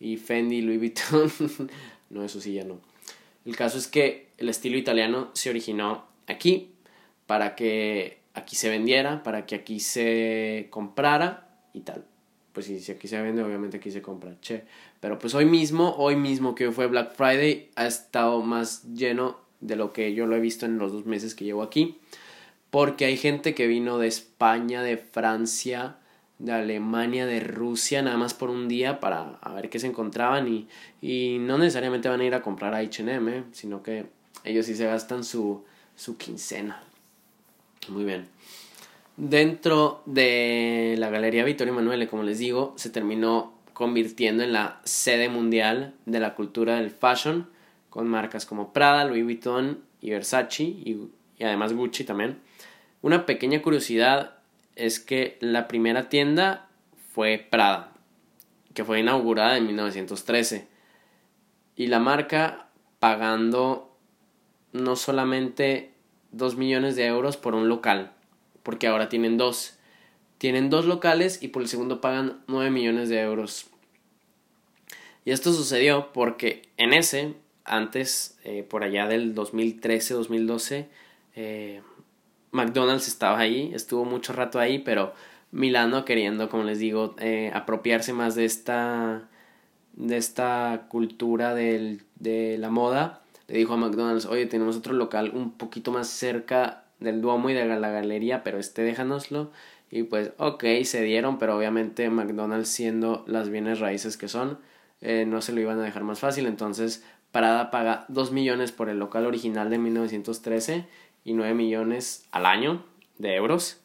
y 0.00 0.16
Fendi, 0.16 0.62
Louis 0.62 0.78
Vuitton. 0.78 1.30
no, 2.10 2.24
eso 2.24 2.40
sí 2.40 2.54
ya 2.54 2.64
no. 2.64 2.80
El 3.44 3.56
caso 3.56 3.78
es 3.78 3.86
que 3.86 4.28
el 4.38 4.48
estilo 4.48 4.76
italiano 4.76 5.30
se 5.32 5.50
originó 5.50 6.04
aquí 6.26 6.70
para 7.26 7.54
que 7.54 8.18
aquí 8.34 8.56
se 8.56 8.68
vendiera, 8.68 9.22
para 9.22 9.46
que 9.46 9.54
aquí 9.54 9.80
se 9.80 10.68
comprara 10.70 11.48
y 11.72 11.80
tal. 11.80 12.04
Pues 12.52 12.66
si, 12.66 12.90
aquí 12.90 13.08
se 13.08 13.20
vende, 13.20 13.42
obviamente 13.42 13.76
aquí 13.76 13.90
se 13.90 14.02
compra. 14.02 14.40
Che. 14.40 14.64
Pero 15.00 15.18
pues 15.18 15.34
hoy 15.34 15.44
mismo, 15.44 15.94
hoy 15.96 16.16
mismo 16.16 16.54
que 16.54 16.70
fue 16.72 16.86
Black 16.86 17.14
Friday, 17.14 17.70
ha 17.76 17.86
estado 17.86 18.42
más 18.42 18.82
lleno 18.94 19.38
de 19.60 19.76
lo 19.76 19.92
que 19.92 20.14
yo 20.14 20.26
lo 20.26 20.36
he 20.36 20.40
visto 20.40 20.66
en 20.66 20.78
los 20.78 20.92
dos 20.92 21.06
meses 21.06 21.34
que 21.34 21.44
llevo 21.44 21.62
aquí. 21.62 21.98
Porque 22.70 23.06
hay 23.06 23.16
gente 23.16 23.54
que 23.54 23.66
vino 23.66 23.98
de 23.98 24.08
España, 24.08 24.82
de 24.82 24.96
Francia, 24.98 25.96
de 26.38 26.52
Alemania, 26.52 27.26
de 27.26 27.40
Rusia, 27.40 28.02
nada 28.02 28.16
más 28.16 28.34
por 28.34 28.50
un 28.50 28.68
día 28.68 29.00
para 29.00 29.38
ver 29.54 29.70
qué 29.70 29.78
se 29.78 29.86
encontraban 29.86 30.46
y, 30.48 30.68
y 31.00 31.38
no 31.40 31.58
necesariamente 31.58 32.08
van 32.08 32.20
a 32.20 32.24
ir 32.24 32.34
a 32.34 32.42
comprar 32.42 32.74
a 32.74 32.82
HM, 32.82 33.52
sino 33.52 33.82
que 33.82 34.06
ellos 34.44 34.66
sí 34.66 34.76
se 34.76 34.86
gastan 34.86 35.24
su, 35.24 35.64
su 35.96 36.16
quincena. 36.16 36.82
Muy 37.88 38.04
bien. 38.04 38.28
Dentro 39.16 40.02
de 40.06 40.94
la 40.98 41.10
Galería 41.10 41.44
Vittorio 41.44 41.72
Emanuele, 41.72 42.06
como 42.06 42.22
les 42.22 42.38
digo, 42.38 42.74
se 42.76 42.90
terminó 42.90 43.52
convirtiendo 43.72 44.44
en 44.44 44.52
la 44.52 44.80
sede 44.84 45.28
mundial 45.28 45.94
de 46.06 46.20
la 46.20 46.34
cultura 46.34 46.76
del 46.76 46.90
fashion, 46.90 47.48
con 47.90 48.06
marcas 48.06 48.46
como 48.46 48.72
Prada, 48.72 49.04
Louis 49.04 49.24
Vuitton 49.24 49.80
y 50.00 50.10
Versace, 50.10 50.62
y, 50.62 51.08
y 51.36 51.44
además 51.44 51.72
Gucci 51.72 52.04
también. 52.04 52.38
Una 53.00 53.26
pequeña 53.26 53.62
curiosidad 53.62 54.38
es 54.74 54.98
que 54.98 55.36
la 55.40 55.68
primera 55.68 56.08
tienda 56.08 56.68
fue 57.12 57.38
Prada, 57.38 57.92
que 58.74 58.84
fue 58.84 59.00
inaugurada 59.00 59.56
en 59.56 59.66
1913. 59.66 60.66
Y 61.76 61.86
la 61.86 62.00
marca 62.00 62.68
pagando 62.98 63.96
no 64.72 64.96
solamente 64.96 65.92
2 66.32 66.56
millones 66.56 66.96
de 66.96 67.06
euros 67.06 67.36
por 67.36 67.54
un 67.54 67.68
local, 67.68 68.12
porque 68.62 68.86
ahora 68.86 69.08
tienen 69.08 69.38
dos. 69.38 69.78
Tienen 70.38 70.70
dos 70.70 70.84
locales 70.84 71.42
y 71.42 71.48
por 71.48 71.62
el 71.62 71.68
segundo 71.68 72.00
pagan 72.00 72.42
9 72.46 72.70
millones 72.70 73.08
de 73.08 73.20
euros. 73.20 73.66
Y 75.24 75.32
esto 75.32 75.52
sucedió 75.52 76.12
porque 76.12 76.62
en 76.76 76.92
ese, 76.92 77.34
antes, 77.64 78.38
eh, 78.44 78.62
por 78.62 78.82
allá 78.84 79.06
del 79.06 79.34
2013-2012, 79.34 80.86
eh, 81.34 81.82
McDonald's 82.50 83.08
estaba 83.08 83.38
ahí, 83.38 83.70
estuvo 83.74 84.04
mucho 84.04 84.32
rato 84.32 84.58
ahí, 84.58 84.78
pero 84.78 85.12
Milano 85.50 86.04
queriendo, 86.04 86.48
como 86.48 86.64
les 86.64 86.78
digo, 86.78 87.14
eh, 87.18 87.50
apropiarse 87.54 88.12
más 88.12 88.34
de 88.34 88.44
esta, 88.44 89.28
de 89.94 90.16
esta 90.16 90.86
cultura 90.88 91.54
del, 91.54 92.02
de 92.16 92.58
la 92.58 92.70
moda, 92.70 93.22
le 93.46 93.58
dijo 93.58 93.74
a 93.74 93.76
McDonald's, 93.76 94.26
oye, 94.26 94.46
tenemos 94.46 94.76
otro 94.76 94.92
local 94.94 95.32
un 95.34 95.52
poquito 95.52 95.90
más 95.90 96.08
cerca 96.08 96.84
del 97.00 97.20
Duomo 97.20 97.50
y 97.50 97.54
de 97.54 97.66
la 97.66 97.90
galería, 97.90 98.42
pero 98.44 98.58
este 98.58 98.82
déjanoslo. 98.82 99.50
Y 99.90 100.02
pues, 100.02 100.32
ok, 100.36 100.64
se 100.84 101.02
dieron, 101.02 101.38
pero 101.38 101.56
obviamente 101.56 102.10
McDonald's 102.10 102.68
siendo 102.68 103.24
las 103.26 103.48
bienes 103.48 103.80
raíces 103.80 104.18
que 104.18 104.28
son, 104.28 104.58
eh, 105.00 105.24
no 105.26 105.40
se 105.40 105.52
lo 105.52 105.60
iban 105.60 105.78
a 105.78 105.82
dejar 105.82 106.04
más 106.04 106.20
fácil. 106.20 106.46
Entonces, 106.46 107.04
Parada 107.32 107.70
paga 107.70 108.06
2 108.08 108.32
millones 108.32 108.72
por 108.72 108.88
el 108.88 108.98
local 108.98 109.26
original 109.26 109.68
de 109.68 109.76
1913 109.76 110.86
y 111.24 111.34
9 111.34 111.54
millones 111.54 112.26
al 112.30 112.46
año 112.46 112.84
de 113.18 113.34
euros 113.34 113.80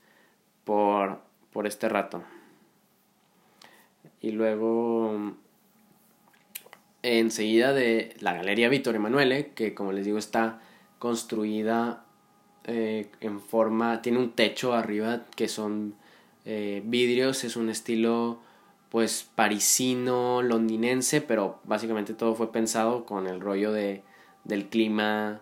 por, 0.63 1.19
por 1.51 1.67
este 1.67 1.89
rato. 1.89 2.23
Y 4.21 4.31
luego 4.31 5.33
enseguida 7.03 7.73
de 7.73 8.15
la 8.19 8.33
Galería 8.33 8.69
Vittorio 8.69 8.99
Emanuele, 8.99 9.51
que 9.53 9.73
como 9.73 9.91
les 9.91 10.05
digo 10.05 10.17
está 10.17 10.61
construida 10.99 12.05
eh, 12.63 13.09
en 13.19 13.41
forma, 13.41 14.01
tiene 14.01 14.19
un 14.19 14.31
techo 14.31 14.73
arriba 14.73 15.25
que 15.35 15.49
son 15.49 15.95
eh, 16.45 16.81
vidrios, 16.85 17.43
es 17.43 17.57
un 17.57 17.69
estilo 17.69 18.39
pues 18.89 19.27
parisino, 19.35 20.41
londinense, 20.41 21.19
pero 21.19 21.59
básicamente 21.65 22.13
todo 22.13 22.35
fue 22.35 22.51
pensado 22.51 23.05
con 23.05 23.27
el 23.27 23.41
rollo 23.41 23.73
de, 23.73 24.03
del 24.43 24.69
clima 24.69 25.41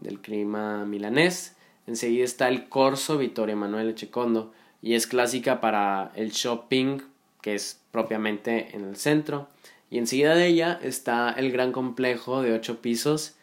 del 0.00 0.20
clima 0.20 0.84
milanés. 0.84 1.56
Enseguida 1.86 2.24
está 2.24 2.48
el 2.48 2.68
Corso 2.68 3.18
Vittorio 3.18 3.54
Emanuele 3.54 3.94
Checondo 3.94 4.52
y 4.82 4.94
es 4.94 5.06
clásica 5.06 5.60
para 5.60 6.12
el 6.14 6.30
shopping 6.30 7.00
que 7.40 7.54
es 7.54 7.80
propiamente 7.92 8.74
en 8.74 8.84
el 8.84 8.96
centro. 8.96 9.48
Y 9.88 9.98
enseguida 9.98 10.34
de 10.34 10.46
ella 10.46 10.80
está 10.82 11.30
el 11.30 11.52
gran 11.52 11.72
complejo 11.72 12.42
de 12.42 12.52
ocho 12.52 12.82
pisos 12.82 13.36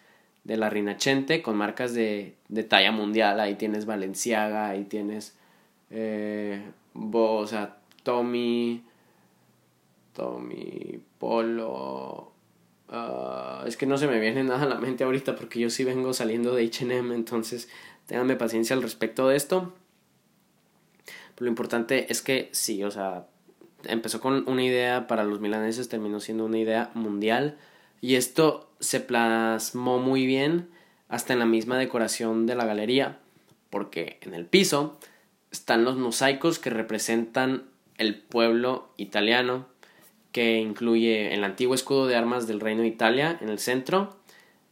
de 0.43 0.57
la 0.57 0.69
Rinachente 0.69 1.41
con 1.41 1.55
marcas 1.55 1.93
de, 1.93 2.35
de 2.49 2.63
talla 2.63 2.91
mundial. 2.91 3.39
Ahí 3.39 3.55
tienes 3.55 3.85
Valenciaga, 3.85 4.67
ahí 4.67 4.83
tienes 4.83 5.37
eh, 5.95 6.61
o 6.93 7.47
sea, 7.47 7.77
Tommy, 8.03 8.83
Tommy 10.13 10.99
Polo, 11.19 12.32
Ah, 12.89 13.63
es 13.65 13.77
que 13.77 13.85
no 13.85 13.97
se 13.97 14.07
me 14.07 14.19
viene 14.19 14.43
nada 14.43 14.63
a 14.63 14.69
la 14.69 14.75
mente 14.75 15.03
ahorita 15.03 15.35
porque 15.35 15.59
yo 15.59 15.69
sí 15.69 15.83
vengo 15.83 16.13
saliendo 16.13 16.53
de 16.53 16.65
HM, 16.65 17.11
entonces 17.13 17.69
ténganme 18.05 18.35
paciencia 18.35 18.75
al 18.75 18.81
respecto 18.81 19.27
de 19.27 19.35
esto. 19.35 19.73
Lo 21.37 21.47
importante 21.47 22.11
es 22.11 22.21
que 22.21 22.49
sí, 22.51 22.83
o 22.83 22.91
sea, 22.91 23.25
empezó 23.85 24.19
con 24.19 24.47
una 24.47 24.63
idea 24.63 25.07
para 25.07 25.23
los 25.23 25.39
milaneses, 25.39 25.89
terminó 25.89 26.19
siendo 26.19 26.45
una 26.45 26.59
idea 26.59 26.91
mundial 26.93 27.57
Y 28.01 28.15
esto 28.15 28.69
se 28.79 28.99
plasmó 28.99 29.97
muy 29.97 30.25
bien 30.25 30.69
hasta 31.07 31.33
en 31.33 31.39
la 31.39 31.45
misma 31.45 31.77
decoración 31.77 32.45
de 32.45 32.55
la 32.55 32.65
galería, 32.65 33.19
porque 33.69 34.19
en 34.21 34.33
el 34.33 34.45
piso 34.45 34.99
están 35.51 35.85
los 35.85 35.95
mosaicos 35.95 36.59
que 36.59 36.69
representan 36.69 37.63
el 37.97 38.19
pueblo 38.19 38.89
italiano, 38.97 39.67
que 40.33 40.57
incluye 40.57 41.33
el 41.33 41.45
antiguo 41.45 41.75
escudo 41.75 42.07
de 42.07 42.17
armas 42.17 42.47
del 42.47 42.59
Reino 42.59 42.81
de 42.81 42.89
Italia 42.89 43.37
en 43.39 43.47
el 43.47 43.59
centro. 43.59 44.17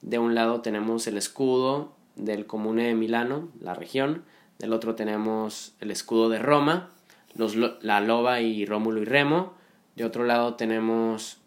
De 0.02 0.20
un 0.20 0.36
lado 0.36 0.60
tenemos 0.62 1.08
el 1.08 1.16
escudo 1.16 1.96
del 2.16 2.46
Comune 2.48 2.88
de 2.88 2.96
Milano, 2.96 3.48
la 3.62 3.74
región. 3.74 4.26
Del 4.60 4.74
otro 4.74 4.96
tenemos 4.96 5.74
el 5.80 5.92
escudo 5.92 6.28
de 6.28 6.40
Roma, 6.40 6.90
los, 7.36 7.56
la 7.56 8.02
loba 8.02 8.42
y 8.42 8.66
Rómulo 8.66 9.02
y 9.02 9.06
Remo. 9.06 9.54
De 9.96 10.04
otro 10.04 10.26
lado 10.26 10.56
tenemos 10.56 11.38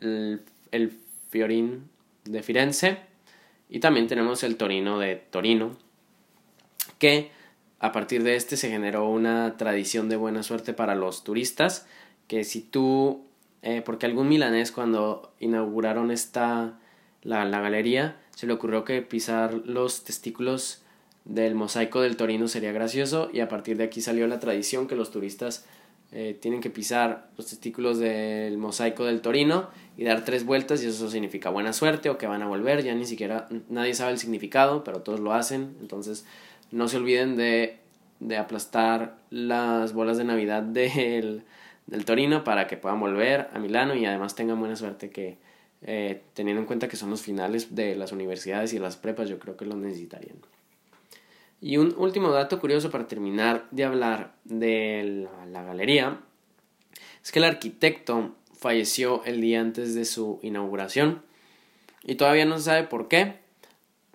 el, 0.00 0.42
el 0.70 0.92
Fiorín 1.30 1.88
de 2.24 2.42
Firenze. 2.42 2.98
Y 3.68 3.80
también 3.80 4.06
tenemos 4.06 4.42
el 4.42 4.56
Torino 4.56 4.98
de 4.98 5.16
Torino, 5.16 5.78
que 6.98 7.30
a 7.78 7.90
partir 7.90 8.22
de 8.22 8.36
este 8.36 8.58
se 8.58 8.68
generó 8.68 9.08
una 9.08 9.56
tradición 9.56 10.10
de 10.10 10.16
buena 10.16 10.42
suerte 10.42 10.74
para 10.74 10.94
los 10.94 11.24
turistas, 11.24 11.86
que 12.28 12.44
si 12.44 12.60
tú, 12.60 13.24
eh, 13.62 13.82
porque 13.84 14.06
algún 14.06 14.28
milanés 14.28 14.72
cuando 14.72 15.32
inauguraron 15.40 16.10
esta, 16.10 16.78
la, 17.22 17.44
la 17.44 17.60
galería, 17.60 18.16
se 18.34 18.46
le 18.46 18.52
ocurrió 18.52 18.84
que 18.84 19.02
pisar 19.02 19.54
los 19.64 20.04
testículos 20.04 20.82
del 21.24 21.54
mosaico 21.54 22.00
del 22.00 22.16
Torino 22.16 22.48
sería 22.48 22.72
gracioso 22.72 23.30
y 23.32 23.40
a 23.40 23.48
partir 23.48 23.76
de 23.76 23.84
aquí 23.84 24.00
salió 24.00 24.26
la 24.26 24.40
tradición 24.40 24.88
que 24.88 24.96
los 24.96 25.10
turistas 25.10 25.64
eh, 26.14 26.36
tienen 26.38 26.60
que 26.60 26.68
pisar 26.68 27.30
los 27.38 27.46
testículos 27.46 27.98
del 27.98 28.58
mosaico 28.58 29.04
del 29.06 29.22
Torino 29.22 29.70
y 29.96 30.04
dar 30.04 30.24
tres 30.26 30.44
vueltas 30.44 30.82
y 30.82 30.88
eso 30.88 31.08
significa 31.08 31.48
buena 31.48 31.72
suerte 31.72 32.10
o 32.10 32.18
que 32.18 32.26
van 32.26 32.42
a 32.42 32.46
volver, 32.46 32.82
ya 32.82 32.94
ni 32.94 33.06
siquiera 33.06 33.48
nadie 33.70 33.94
sabe 33.94 34.12
el 34.12 34.18
significado, 34.18 34.84
pero 34.84 35.00
todos 35.00 35.20
lo 35.20 35.32
hacen, 35.32 35.74
entonces 35.80 36.26
no 36.70 36.88
se 36.88 36.98
olviden 36.98 37.36
de, 37.36 37.78
de 38.20 38.36
aplastar 38.36 39.16
las 39.30 39.94
bolas 39.94 40.18
de 40.18 40.24
Navidad 40.24 40.62
del, 40.62 41.44
del, 41.86 42.04
Torino 42.04 42.44
para 42.44 42.66
que 42.66 42.76
puedan 42.76 43.00
volver 43.00 43.48
a 43.52 43.58
Milano 43.58 43.94
y 43.94 44.04
además 44.04 44.34
tengan 44.34 44.58
buena 44.58 44.76
suerte 44.76 45.10
que 45.10 45.38
eh, 45.82 46.22
teniendo 46.34 46.60
en 46.60 46.66
cuenta 46.66 46.88
que 46.88 46.96
son 46.96 47.10
los 47.10 47.22
finales 47.22 47.74
de 47.74 47.96
las 47.96 48.12
universidades 48.12 48.72
y 48.72 48.78
las 48.78 48.96
prepas, 48.96 49.28
yo 49.28 49.38
creo 49.38 49.56
que 49.56 49.64
lo 49.64 49.76
necesitarían. 49.76 50.36
Y 51.60 51.76
un 51.76 51.94
último 51.96 52.30
dato 52.30 52.58
curioso 52.58 52.90
para 52.90 53.06
terminar 53.06 53.66
de 53.70 53.84
hablar 53.84 54.34
de 54.44 55.28
la, 55.28 55.46
la 55.46 55.62
galería 55.62 56.20
es 57.22 57.30
que 57.30 57.38
el 57.38 57.44
arquitecto 57.44 58.34
falleció 58.52 59.24
el 59.24 59.40
día 59.40 59.60
antes 59.60 59.94
de 59.94 60.04
su 60.04 60.40
inauguración 60.42 61.22
y 62.04 62.16
todavía 62.16 62.44
no 62.44 62.58
se 62.58 62.64
sabe 62.64 62.84
por 62.84 63.08
qué. 63.08 63.36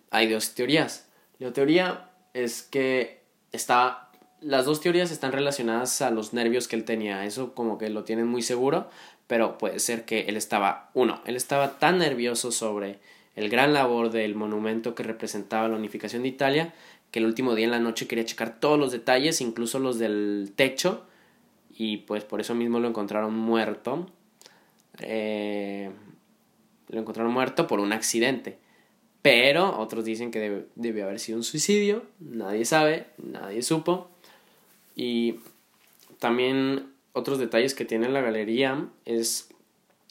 Hay 0.10 0.27
dos 0.27 0.56
teorías. 0.56 1.08
La 1.39 1.53
teoría 1.53 2.10
es 2.34 2.63
que 2.63 3.21
está, 3.51 4.07
las 4.41 4.65
dos 4.65 4.82
teorías 4.82 5.12
están 5.12 5.32
relacionadas 5.32 6.02
a 6.02 6.12
los 6.12 6.34
nervios 6.34 6.67
que 6.67 6.76
él 6.76 6.86
tenía, 6.86 7.26
eso 7.26 7.54
como 7.54 7.78
que 7.78 7.89
lo 7.89 8.04
tienen 8.04 8.28
muy 8.28 8.41
seguro, 8.41 8.89
pero 9.28 9.58
puede 9.58 9.80
ser 9.80 10.06
que 10.06 10.21
él 10.21 10.38
estaba, 10.38 10.89
uno, 10.93 11.21
él 11.26 11.36
estaba 11.36 11.80
tan 11.80 11.97
nervioso 11.97 12.52
sobre 12.52 13.00
el 13.36 13.50
gran 13.50 13.73
labor 13.73 14.10
del 14.12 14.36
monumento 14.36 14.95
que 14.95 15.04
representaba 15.04 15.67
la 15.67 15.76
unificación 15.76 16.23
de 16.23 16.30
Italia, 16.30 16.73
que 17.12 17.19
el 17.19 17.26
último 17.26 17.56
día 17.56 17.65
en 17.65 17.71
la 17.71 17.80
noche 17.80 18.08
quería 18.08 18.26
checar 18.26 18.60
todos 18.60 18.80
los 18.80 18.91
detalles, 18.91 19.41
incluso 19.41 19.80
los 19.80 20.00
del 20.00 20.54
techo, 20.56 21.06
y 21.78 21.97
pues 21.97 22.23
por 22.23 22.41
eso 22.41 22.56
mismo 22.56 22.80
lo 22.80 22.88
encontraron 22.88 23.36
muerto. 23.36 24.08
Eh, 25.00 25.91
lo 26.89 27.00
encontraron 27.00 27.32
muerto 27.32 27.67
por 27.67 27.80
un 27.80 27.93
accidente. 27.93 28.58
Pero 29.21 29.78
otros 29.80 30.06
dicen 30.06 30.32
que 30.32 30.65
debe, 30.76 31.04
haber 31.04 31.19
sido 31.19 31.38
un 31.38 31.43
suicidio. 31.43 32.04
Nadie 32.19 32.65
sabe, 32.65 33.08
nadie 33.17 33.62
supo. 33.62 34.10
Y 34.97 35.39
también 36.17 36.91
otros 37.13 37.38
detalles 37.38 37.75
que 37.75 37.86
tiene 37.86 38.10
la 38.10 38.21
galería 38.21 38.89
es 39.05 39.49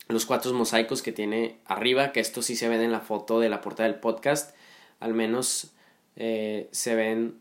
los 0.08 0.24
cuatro 0.26 0.52
mosaicos 0.54 1.02
que 1.02 1.10
tiene 1.10 1.58
arriba, 1.66 2.12
que 2.12 2.20
esto 2.20 2.40
sí 2.40 2.54
se 2.54 2.68
ven 2.68 2.80
en 2.80 2.92
la 2.92 3.00
foto 3.00 3.40
de 3.40 3.48
la 3.48 3.60
portada 3.60 3.88
del 3.88 3.98
podcast. 3.98 4.56
Al 5.00 5.12
menos 5.12 5.74
eh, 6.14 6.68
se 6.70 6.94
ven 6.94 7.40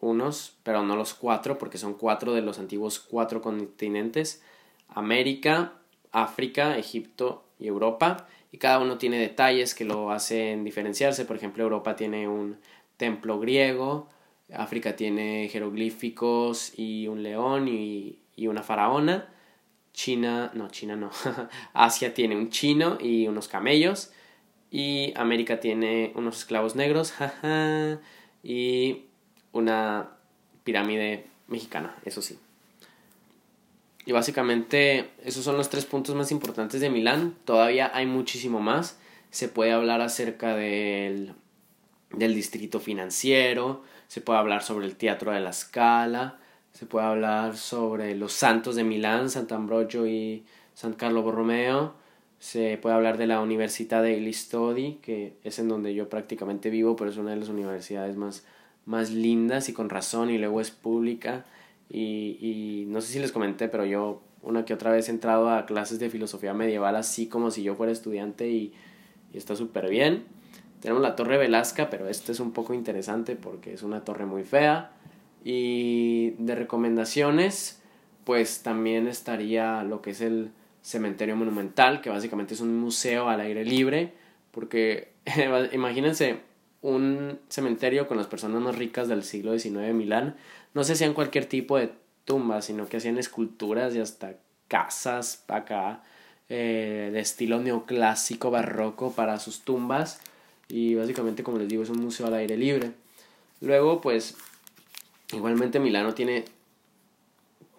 unos, 0.00 0.58
pero 0.62 0.82
no 0.82 0.94
los 0.94 1.14
cuatro, 1.14 1.56
porque 1.56 1.78
son 1.78 1.94
cuatro 1.94 2.34
de 2.34 2.42
los 2.42 2.58
antiguos 2.58 3.00
cuatro 3.00 3.40
continentes. 3.40 4.42
América, 4.88 5.72
África, 6.10 6.76
Egipto 6.76 7.44
y 7.58 7.68
Europa 7.68 8.28
y 8.50 8.58
cada 8.58 8.80
uno 8.80 8.98
tiene 8.98 9.18
detalles 9.18 9.74
que 9.74 9.86
lo 9.86 10.10
hacen 10.10 10.62
diferenciarse. 10.62 11.24
Por 11.24 11.36
ejemplo, 11.36 11.62
Europa 11.62 11.96
tiene 11.96 12.28
un 12.28 12.58
templo 12.98 13.40
griego, 13.40 14.08
África 14.54 14.96
tiene 14.96 15.48
jeroglíficos 15.48 16.78
y 16.78 17.08
un 17.08 17.22
león 17.22 17.68
y, 17.68 18.18
y 18.36 18.46
una 18.46 18.62
faraona. 18.62 19.28
China, 19.92 20.50
no, 20.54 20.68
China 20.70 20.96
no. 20.96 21.10
Asia 21.74 22.14
tiene 22.14 22.36
un 22.36 22.50
chino 22.50 22.98
y 23.00 23.26
unos 23.26 23.48
camellos. 23.48 24.12
Y 24.70 25.12
América 25.16 25.60
tiene 25.60 26.12
unos 26.14 26.38
esclavos 26.38 26.76
negros. 26.76 27.14
y 28.42 29.04
una 29.52 30.10
pirámide 30.64 31.26
mexicana, 31.48 31.96
eso 32.04 32.22
sí. 32.22 32.38
Y 34.04 34.12
básicamente 34.12 35.10
esos 35.24 35.44
son 35.44 35.56
los 35.56 35.68
tres 35.68 35.84
puntos 35.84 36.14
más 36.14 36.32
importantes 36.32 36.80
de 36.80 36.90
Milán. 36.90 37.36
Todavía 37.44 37.90
hay 37.94 38.06
muchísimo 38.06 38.60
más. 38.60 38.98
Se 39.30 39.48
puede 39.48 39.72
hablar 39.72 40.00
acerca 40.00 40.56
del, 40.56 41.34
del 42.10 42.34
distrito 42.34 42.80
financiero, 42.80 43.84
se 44.12 44.20
puede 44.20 44.40
hablar 44.40 44.62
sobre 44.62 44.84
el 44.84 44.96
teatro 44.96 45.32
de 45.32 45.40
la 45.40 45.54
Scala, 45.54 46.38
se 46.74 46.84
puede 46.84 47.06
hablar 47.06 47.56
sobre 47.56 48.14
los 48.14 48.34
santos 48.34 48.76
de 48.76 48.84
Milán, 48.84 49.30
Sant'Ambrogio 49.30 50.06
y 50.06 50.44
San 50.74 50.92
Carlo 50.92 51.22
Borromeo. 51.22 51.94
Se 52.38 52.76
puede 52.76 52.94
hablar 52.94 53.16
de 53.16 53.26
la 53.26 53.40
Universidad 53.40 54.02
de 54.02 54.20
Listodi, 54.20 54.98
que 55.00 55.38
es 55.44 55.58
en 55.58 55.68
donde 55.68 55.94
yo 55.94 56.10
prácticamente 56.10 56.68
vivo, 56.68 56.94
pero 56.94 57.08
es 57.08 57.16
una 57.16 57.30
de 57.30 57.38
las 57.38 57.48
universidades 57.48 58.16
más, 58.16 58.44
más 58.84 59.10
lindas 59.10 59.70
y 59.70 59.72
con 59.72 59.88
razón, 59.88 60.28
y 60.28 60.36
luego 60.36 60.60
es 60.60 60.70
pública. 60.70 61.46
Y, 61.88 62.36
y 62.38 62.84
no 62.88 63.00
sé 63.00 63.14
si 63.14 63.18
les 63.18 63.32
comenté, 63.32 63.68
pero 63.68 63.86
yo 63.86 64.20
una 64.42 64.66
que 64.66 64.74
otra 64.74 64.90
vez 64.92 65.08
he 65.08 65.12
entrado 65.12 65.48
a 65.48 65.64
clases 65.64 65.98
de 65.98 66.10
filosofía 66.10 66.52
medieval 66.52 66.96
así 66.96 67.28
como 67.28 67.50
si 67.50 67.62
yo 67.62 67.76
fuera 67.76 67.92
estudiante 67.92 68.50
y, 68.50 68.74
y 69.32 69.38
está 69.38 69.56
súper 69.56 69.88
bien. 69.88 70.41
Tenemos 70.82 71.00
la 71.00 71.14
Torre 71.14 71.38
Velasca, 71.38 71.90
pero 71.90 72.08
este 72.08 72.32
es 72.32 72.40
un 72.40 72.50
poco 72.50 72.74
interesante 72.74 73.36
porque 73.36 73.72
es 73.72 73.84
una 73.84 74.04
torre 74.04 74.26
muy 74.26 74.42
fea. 74.42 74.90
Y 75.44 76.30
de 76.38 76.56
recomendaciones, 76.56 77.80
pues 78.24 78.64
también 78.64 79.06
estaría 79.06 79.84
lo 79.84 80.02
que 80.02 80.10
es 80.10 80.20
el 80.20 80.50
Cementerio 80.82 81.36
Monumental, 81.36 82.00
que 82.00 82.10
básicamente 82.10 82.54
es 82.54 82.60
un 82.60 82.76
museo 82.80 83.28
al 83.28 83.40
aire 83.40 83.64
libre, 83.64 84.12
porque 84.50 85.12
imagínense 85.72 86.40
un 86.80 87.38
cementerio 87.48 88.08
con 88.08 88.16
las 88.16 88.26
personas 88.26 88.60
más 88.60 88.76
ricas 88.76 89.06
del 89.06 89.22
siglo 89.22 89.56
XIX 89.56 89.82
de 89.82 89.92
Milán, 89.92 90.36
no 90.74 90.82
se 90.82 90.94
hacían 90.94 91.14
cualquier 91.14 91.46
tipo 91.46 91.78
de 91.78 91.92
tumbas, 92.24 92.64
sino 92.64 92.88
que 92.88 92.96
hacían 92.96 93.18
esculturas 93.18 93.94
y 93.94 94.00
hasta 94.00 94.34
casas 94.66 95.44
acá 95.46 96.02
eh, 96.48 97.10
de 97.12 97.20
estilo 97.20 97.60
neoclásico 97.60 98.50
barroco 98.50 99.12
para 99.12 99.38
sus 99.38 99.60
tumbas 99.60 100.20
y 100.72 100.94
básicamente 100.94 101.42
como 101.42 101.58
les 101.58 101.68
digo 101.68 101.82
es 101.82 101.90
un 101.90 102.00
museo 102.00 102.26
al 102.26 102.34
aire 102.34 102.56
libre. 102.56 102.92
Luego 103.60 104.00
pues 104.00 104.36
igualmente 105.32 105.78
Milano 105.78 106.14
tiene 106.14 106.46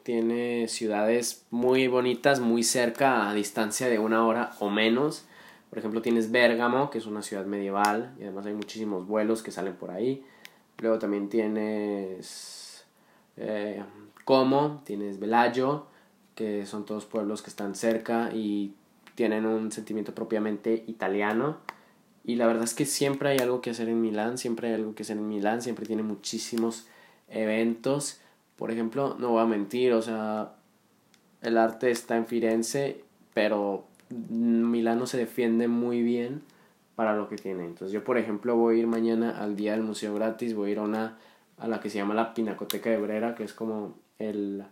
tiene 0.04 0.68
ciudades 0.68 1.46
muy 1.50 1.88
bonitas 1.88 2.40
muy 2.40 2.62
cerca 2.62 3.30
a 3.30 3.34
distancia 3.34 3.90
de 3.90 3.98
una 3.98 4.26
hora 4.28 4.52
o 4.60 4.70
menos. 4.70 5.26
Por 5.72 5.80
ejemplo 5.80 6.04
tienes 6.04 6.30
Bérgamo 6.32 6.92
que 6.92 7.00
es 7.00 7.08
una 7.08 7.24
ciudad 7.24 7.48
medieval 7.48 8.14
y 8.20 8.24
además 8.24 8.46
hay 8.46 8.54
muchísimos 8.54 9.08
vuelos 9.08 9.42
que 9.42 9.50
salen 9.50 9.74
por 9.74 9.90
ahí. 9.90 10.24
Luego 10.78 11.00
también 11.00 11.30
tienes 11.30 12.86
eh, 13.38 13.84
Como, 14.24 14.84
tienes 14.86 15.20
Bellagio, 15.20 15.88
que 16.36 16.68
son 16.68 16.86
todos 16.86 17.06
pueblos 17.06 17.42
que 17.42 17.50
están 17.50 17.74
cerca 17.74 18.30
y 18.32 18.76
tienen 19.16 19.48
un 19.48 19.72
sentimiento 19.72 20.14
propiamente 20.14 20.84
italiano. 20.86 21.58
Y 22.24 22.36
la 22.36 22.48
verdad 22.48 22.64
es 22.64 22.74
que 22.74 22.86
siempre 22.86 23.30
hay 23.30 23.40
algo 23.40 23.62
que 23.62 23.72
hacer 23.72 23.90
en 23.90 24.02
Milán, 24.02 24.38
siempre 24.38 24.70
hay 24.70 24.76
algo 24.76 24.96
que 24.96 25.04
hacer 25.04 25.18
en 25.18 25.28
Milán, 25.28 25.62
siempre 25.62 25.86
tiene 25.86 26.04
muchísimos 26.04 26.88
eventos. 27.28 28.22
Por 28.56 28.72
ejemplo, 28.72 29.16
no 29.20 29.30
voy 29.30 29.42
a 29.42 29.46
mentir, 29.46 29.94
o 29.94 30.02
sea, 30.02 30.54
el 31.42 31.58
arte 31.58 31.92
está 31.92 32.16
en 32.16 32.26
Firenze, 32.26 33.04
pero 33.34 33.86
Milano 34.10 35.06
se 35.06 35.18
defiende 35.18 35.68
muy 35.68 36.02
bien 36.02 36.42
para 36.96 37.16
lo 37.16 37.28
que 37.28 37.36
tiene. 37.36 37.66
Entonces 37.66 37.92
yo, 37.92 38.04
por 38.04 38.18
ejemplo, 38.18 38.56
voy 38.56 38.76
a 38.76 38.80
ir 38.80 38.88
mañana 38.88 39.38
al 39.44 39.56
día 39.56 39.74
del 39.74 39.84
museo 39.84 40.14
gratis, 40.16 40.56
voy 40.56 40.70
a 40.70 40.72
ir 40.74 40.80
a 40.80 40.84
una 40.84 41.18
a 41.58 41.68
la 41.68 41.80
que 41.80 41.90
se 41.90 41.98
llama 41.98 42.14
la 42.14 42.34
Pinacoteca 42.34 42.90
de 42.90 42.98
Brera, 42.98 43.36
que 43.36 43.44
es 43.44 43.54
como 43.54 43.96
el 44.18 44.64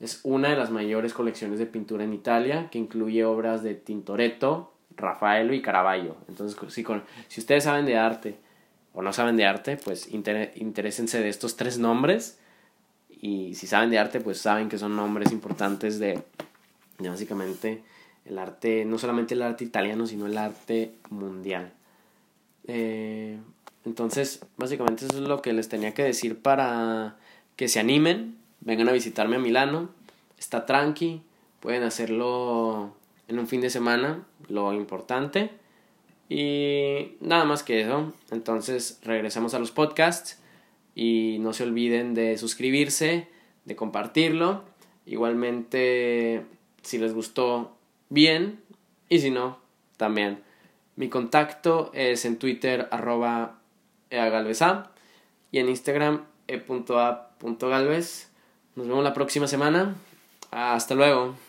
es 0.00 0.20
una 0.22 0.50
de 0.50 0.56
las 0.56 0.70
mayores 0.70 1.12
colecciones 1.12 1.58
de 1.58 1.66
pintura 1.66 2.04
en 2.04 2.14
Italia, 2.14 2.68
que 2.70 2.78
incluye 2.78 3.24
obras 3.24 3.62
de 3.62 3.74
Tintoretto, 3.74 4.72
Rafaelo 4.98 5.54
y 5.54 5.62
Caravaggio. 5.62 6.16
Entonces, 6.28 6.58
si, 6.72 6.82
con, 6.82 7.02
si 7.28 7.40
ustedes 7.40 7.64
saben 7.64 7.86
de 7.86 7.96
arte 7.96 8.36
o 8.92 9.02
no 9.02 9.12
saben 9.12 9.36
de 9.36 9.46
arte, 9.46 9.76
pues 9.76 10.08
interésense 10.12 11.20
de 11.20 11.28
estos 11.28 11.56
tres 11.56 11.78
nombres. 11.78 12.38
Y 13.08 13.54
si 13.54 13.66
saben 13.66 13.90
de 13.90 13.98
arte, 13.98 14.20
pues 14.20 14.40
saben 14.40 14.68
que 14.68 14.78
son 14.78 14.94
nombres 14.94 15.32
importantes 15.32 15.98
de, 15.98 16.22
de 16.98 17.08
básicamente 17.08 17.82
el 18.24 18.38
arte, 18.38 18.84
no 18.84 18.98
solamente 18.98 19.34
el 19.34 19.42
arte 19.42 19.64
italiano, 19.64 20.06
sino 20.06 20.26
el 20.26 20.36
arte 20.36 20.92
mundial. 21.10 21.72
Eh, 22.66 23.38
entonces, 23.84 24.44
básicamente 24.56 25.06
eso 25.06 25.16
es 25.16 25.28
lo 25.28 25.40
que 25.40 25.52
les 25.52 25.68
tenía 25.68 25.94
que 25.94 26.02
decir 26.02 26.40
para 26.40 27.16
que 27.56 27.68
se 27.68 27.80
animen, 27.80 28.36
vengan 28.60 28.88
a 28.88 28.92
visitarme 28.92 29.36
a 29.36 29.40
Milano, 29.40 29.90
está 30.38 30.66
tranqui, 30.66 31.22
pueden 31.60 31.82
hacerlo 31.82 32.94
en 33.28 33.38
un 33.38 33.46
fin 33.46 33.60
de 33.60 33.70
semana, 33.70 34.26
lo 34.48 34.72
importante. 34.72 35.50
Y 36.28 37.16
nada 37.20 37.44
más 37.44 37.62
que 37.62 37.80
eso. 37.80 38.12
Entonces 38.30 39.00
regresamos 39.04 39.54
a 39.54 39.58
los 39.58 39.70
podcasts 39.70 40.40
y 40.94 41.38
no 41.40 41.52
se 41.52 41.62
olviden 41.62 42.14
de 42.14 42.36
suscribirse, 42.36 43.28
de 43.64 43.76
compartirlo. 43.76 44.64
Igualmente, 45.06 46.44
si 46.82 46.98
les 46.98 47.14
gustó, 47.14 47.76
bien. 48.08 48.60
Y 49.08 49.20
si 49.20 49.30
no, 49.30 49.58
también. 49.96 50.42
Mi 50.96 51.08
contacto 51.08 51.90
es 51.94 52.24
en 52.24 52.38
Twitter 52.38 52.88
arroba 52.90 53.60
eagalvesa 54.10 54.90
y 55.52 55.58
en 55.58 55.68
Instagram 55.68 56.24
e.a.galvez. 56.46 58.30
Nos 58.74 58.88
vemos 58.88 59.04
la 59.04 59.14
próxima 59.14 59.46
semana. 59.46 59.94
Hasta 60.50 60.94
luego. 60.94 61.47